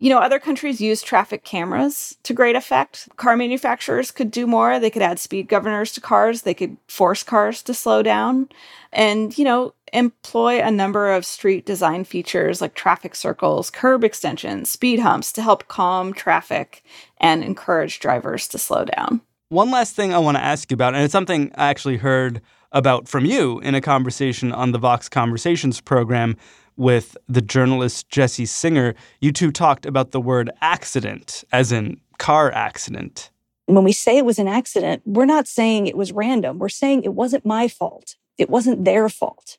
you 0.00 0.08
know, 0.08 0.18
other 0.18 0.38
countries 0.38 0.80
use 0.80 1.02
traffic 1.02 1.44
cameras 1.44 2.16
to 2.22 2.32
great 2.32 2.56
effect. 2.56 3.06
Car 3.16 3.36
manufacturers 3.36 4.10
could 4.10 4.30
do 4.30 4.46
more. 4.46 4.80
They 4.80 4.88
could 4.88 5.02
add 5.02 5.18
speed 5.18 5.46
governors 5.46 5.92
to 5.92 6.00
cars. 6.00 6.42
They 6.42 6.54
could 6.54 6.78
force 6.88 7.22
cars 7.22 7.62
to 7.64 7.74
slow 7.74 8.02
down 8.02 8.48
and, 8.94 9.36
you 9.36 9.44
know, 9.44 9.74
employ 9.92 10.62
a 10.62 10.70
number 10.70 11.12
of 11.12 11.26
street 11.26 11.66
design 11.66 12.04
features 12.04 12.62
like 12.62 12.74
traffic 12.74 13.14
circles, 13.14 13.68
curb 13.68 14.02
extensions, 14.02 14.70
speed 14.70 15.00
humps 15.00 15.32
to 15.32 15.42
help 15.42 15.68
calm 15.68 16.14
traffic 16.14 16.82
and 17.18 17.44
encourage 17.44 18.00
drivers 18.00 18.48
to 18.48 18.58
slow 18.58 18.86
down. 18.86 19.20
One 19.50 19.70
last 19.70 19.94
thing 19.94 20.14
I 20.14 20.18
want 20.18 20.38
to 20.38 20.42
ask 20.42 20.70
you 20.70 20.74
about, 20.74 20.94
and 20.94 21.04
it's 21.04 21.12
something 21.12 21.52
I 21.56 21.68
actually 21.68 21.98
heard 21.98 22.40
about 22.72 23.06
from 23.06 23.26
you 23.26 23.58
in 23.60 23.74
a 23.74 23.80
conversation 23.80 24.52
on 24.52 24.72
the 24.72 24.78
Vox 24.78 25.08
Conversations 25.08 25.80
program 25.80 26.36
with 26.80 27.14
the 27.28 27.42
journalist 27.42 28.08
Jesse 28.08 28.46
Singer, 28.46 28.94
you 29.20 29.32
two 29.32 29.52
talked 29.52 29.84
about 29.84 30.12
the 30.12 30.20
word 30.20 30.50
accident, 30.62 31.44
as 31.52 31.72
in 31.72 32.00
car 32.18 32.50
accident. 32.52 33.30
When 33.66 33.84
we 33.84 33.92
say 33.92 34.16
it 34.16 34.24
was 34.24 34.38
an 34.38 34.48
accident, 34.48 35.02
we're 35.04 35.26
not 35.26 35.46
saying 35.46 35.86
it 35.86 35.96
was 35.96 36.10
random. 36.10 36.58
We're 36.58 36.70
saying 36.70 37.02
it 37.02 37.12
wasn't 37.12 37.44
my 37.44 37.68
fault. 37.68 38.16
It 38.38 38.48
wasn't 38.48 38.86
their 38.86 39.10
fault. 39.10 39.58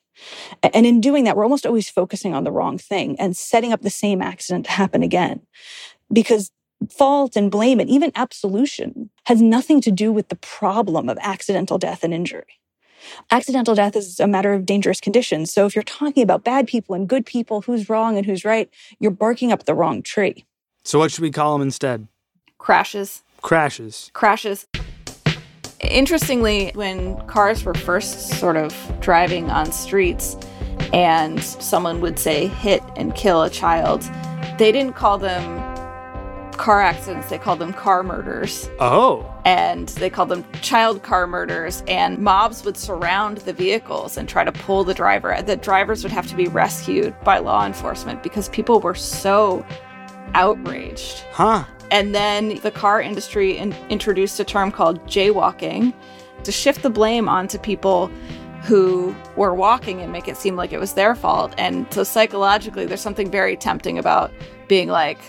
And 0.63 0.83
in 0.83 0.99
doing 0.99 1.23
that, 1.25 1.37
we're 1.37 1.43
almost 1.43 1.67
always 1.67 1.91
focusing 1.91 2.33
on 2.33 2.43
the 2.43 2.51
wrong 2.51 2.79
thing 2.79 3.19
and 3.19 3.37
setting 3.37 3.71
up 3.71 3.83
the 3.83 3.91
same 3.91 4.21
accident 4.21 4.65
to 4.65 4.71
happen 4.71 5.03
again. 5.03 5.41
Because 6.11 6.51
fault 6.89 7.35
and 7.35 7.51
blame 7.51 7.79
and 7.79 7.89
even 7.89 8.11
absolution 8.15 9.11
has 9.25 9.43
nothing 9.43 9.79
to 9.81 9.91
do 9.91 10.11
with 10.11 10.29
the 10.29 10.35
problem 10.37 11.07
of 11.07 11.19
accidental 11.21 11.77
death 11.77 12.03
and 12.03 12.15
injury. 12.15 12.60
Accidental 13.29 13.75
death 13.75 13.95
is 13.95 14.19
a 14.19 14.27
matter 14.27 14.53
of 14.53 14.65
dangerous 14.65 14.99
conditions. 14.99 15.51
So 15.51 15.65
if 15.65 15.75
you're 15.75 15.83
talking 15.83 16.23
about 16.23 16.43
bad 16.43 16.67
people 16.67 16.95
and 16.95 17.07
good 17.07 17.25
people, 17.25 17.61
who's 17.61 17.89
wrong 17.89 18.17
and 18.17 18.25
who's 18.25 18.45
right, 18.45 18.69
you're 18.99 19.11
barking 19.11 19.51
up 19.51 19.65
the 19.65 19.73
wrong 19.73 20.01
tree. 20.01 20.45
So 20.83 20.99
what 20.99 21.11
should 21.11 21.21
we 21.21 21.31
call 21.31 21.53
them 21.53 21.61
instead? 21.61 22.07
Crashes. 22.57 23.23
Crashes. 23.41 24.11
Crashes. 24.13 24.67
Interestingly, 25.79 26.71
when 26.75 27.17
cars 27.27 27.63
were 27.63 27.73
first 27.73 28.29
sort 28.39 28.55
of 28.55 28.75
driving 28.99 29.49
on 29.49 29.71
streets 29.71 30.37
and 30.93 31.41
someone 31.41 32.01
would 32.01 32.19
say 32.19 32.47
hit 32.47 32.83
and 32.95 33.15
kill 33.15 33.41
a 33.41 33.49
child, 33.49 34.01
they 34.59 34.71
didn't 34.71 34.93
call 34.93 35.17
them 35.17 35.70
car 36.57 36.81
accidents, 36.81 37.29
they 37.29 37.37
called 37.37 37.59
them 37.59 37.73
car 37.73 38.03
murders. 38.03 38.69
Oh. 38.79 39.31
And 39.45 39.89
they 39.89 40.09
called 40.09 40.29
them 40.29 40.45
child 40.61 41.03
car 41.03 41.27
murders. 41.27 41.83
And 41.87 42.19
mobs 42.19 42.63
would 42.65 42.77
surround 42.77 43.37
the 43.39 43.53
vehicles 43.53 44.17
and 44.17 44.29
try 44.29 44.43
to 44.43 44.51
pull 44.51 44.83
the 44.83 44.93
driver. 44.93 45.41
The 45.41 45.55
drivers 45.55 46.03
would 46.03 46.11
have 46.11 46.27
to 46.27 46.35
be 46.35 46.47
rescued 46.47 47.19
by 47.23 47.39
law 47.39 47.65
enforcement 47.65 48.23
because 48.23 48.49
people 48.49 48.79
were 48.79 48.95
so 48.95 49.65
outraged. 50.33 51.25
Huh. 51.31 51.65
And 51.89 52.15
then 52.15 52.59
the 52.59 52.71
car 52.71 53.01
industry 53.01 53.57
in- 53.57 53.75
introduced 53.89 54.39
a 54.39 54.43
term 54.43 54.71
called 54.71 55.05
jaywalking 55.07 55.93
to 56.43 56.51
shift 56.51 56.83
the 56.83 56.89
blame 56.89 57.27
onto 57.27 57.57
people 57.57 58.07
who 58.63 59.15
were 59.35 59.53
walking 59.53 60.01
and 60.01 60.11
make 60.11 60.27
it 60.27 60.37
seem 60.37 60.55
like 60.55 60.71
it 60.71 60.79
was 60.79 60.93
their 60.93 61.15
fault. 61.15 61.53
And 61.57 61.91
so 61.91 62.03
psychologically, 62.03 62.85
there's 62.85 63.01
something 63.01 63.29
very 63.29 63.57
tempting 63.57 63.97
about 63.97 64.31
being 64.67 64.87
like, 64.87 65.19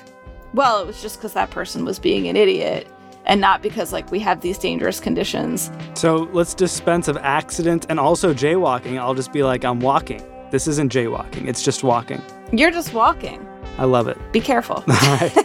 well, 0.54 0.82
it 0.82 0.86
was 0.86 1.00
just 1.00 1.16
because 1.16 1.32
that 1.32 1.50
person 1.50 1.84
was 1.84 1.98
being 1.98 2.28
an 2.28 2.36
idiot 2.36 2.86
and 3.24 3.40
not 3.40 3.62
because 3.62 3.92
like 3.92 4.10
we 4.10 4.18
have 4.20 4.40
these 4.40 4.58
dangerous 4.58 5.00
conditions. 5.00 5.70
So 5.94 6.28
let's 6.32 6.54
dispense 6.54 7.08
of 7.08 7.16
accident 7.18 7.86
and 7.88 8.00
also 8.00 8.34
jaywalking. 8.34 8.98
I'll 8.98 9.14
just 9.14 9.32
be 9.32 9.42
like, 9.42 9.64
I'm 9.64 9.80
walking. 9.80 10.22
This 10.50 10.66
isn't 10.66 10.92
jaywalking, 10.92 11.48
it's 11.48 11.62
just 11.62 11.82
walking. 11.82 12.20
You're 12.52 12.70
just 12.70 12.92
walking. 12.92 13.46
I 13.78 13.84
love 13.84 14.08
it. 14.08 14.18
Be 14.32 14.40
careful. 14.40 14.76
All 14.76 14.84
right. 14.88 15.34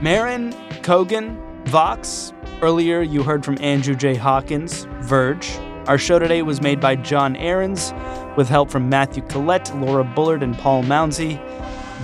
Marin, 0.00 0.54
Cogan, 0.82 1.36
Vox. 1.66 2.32
Earlier, 2.62 3.02
you 3.02 3.22
heard 3.22 3.44
from 3.44 3.58
Andrew 3.60 3.94
J. 3.94 4.14
Hawkins, 4.14 4.86
Verge. 5.00 5.58
Our 5.90 5.98
show 5.98 6.20
today 6.20 6.42
was 6.42 6.60
made 6.60 6.78
by 6.78 6.94
Jon 6.94 7.34
Ehrens 7.34 7.92
with 8.36 8.48
help 8.48 8.70
from 8.70 8.88
Matthew 8.88 9.24
Collette, 9.24 9.76
Laura 9.76 10.04
Bullard, 10.04 10.40
and 10.40 10.56
Paul 10.56 10.84
Mounsey. 10.84 11.34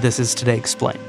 This 0.00 0.18
is 0.18 0.34
Today 0.34 0.58
Explained. 0.58 1.05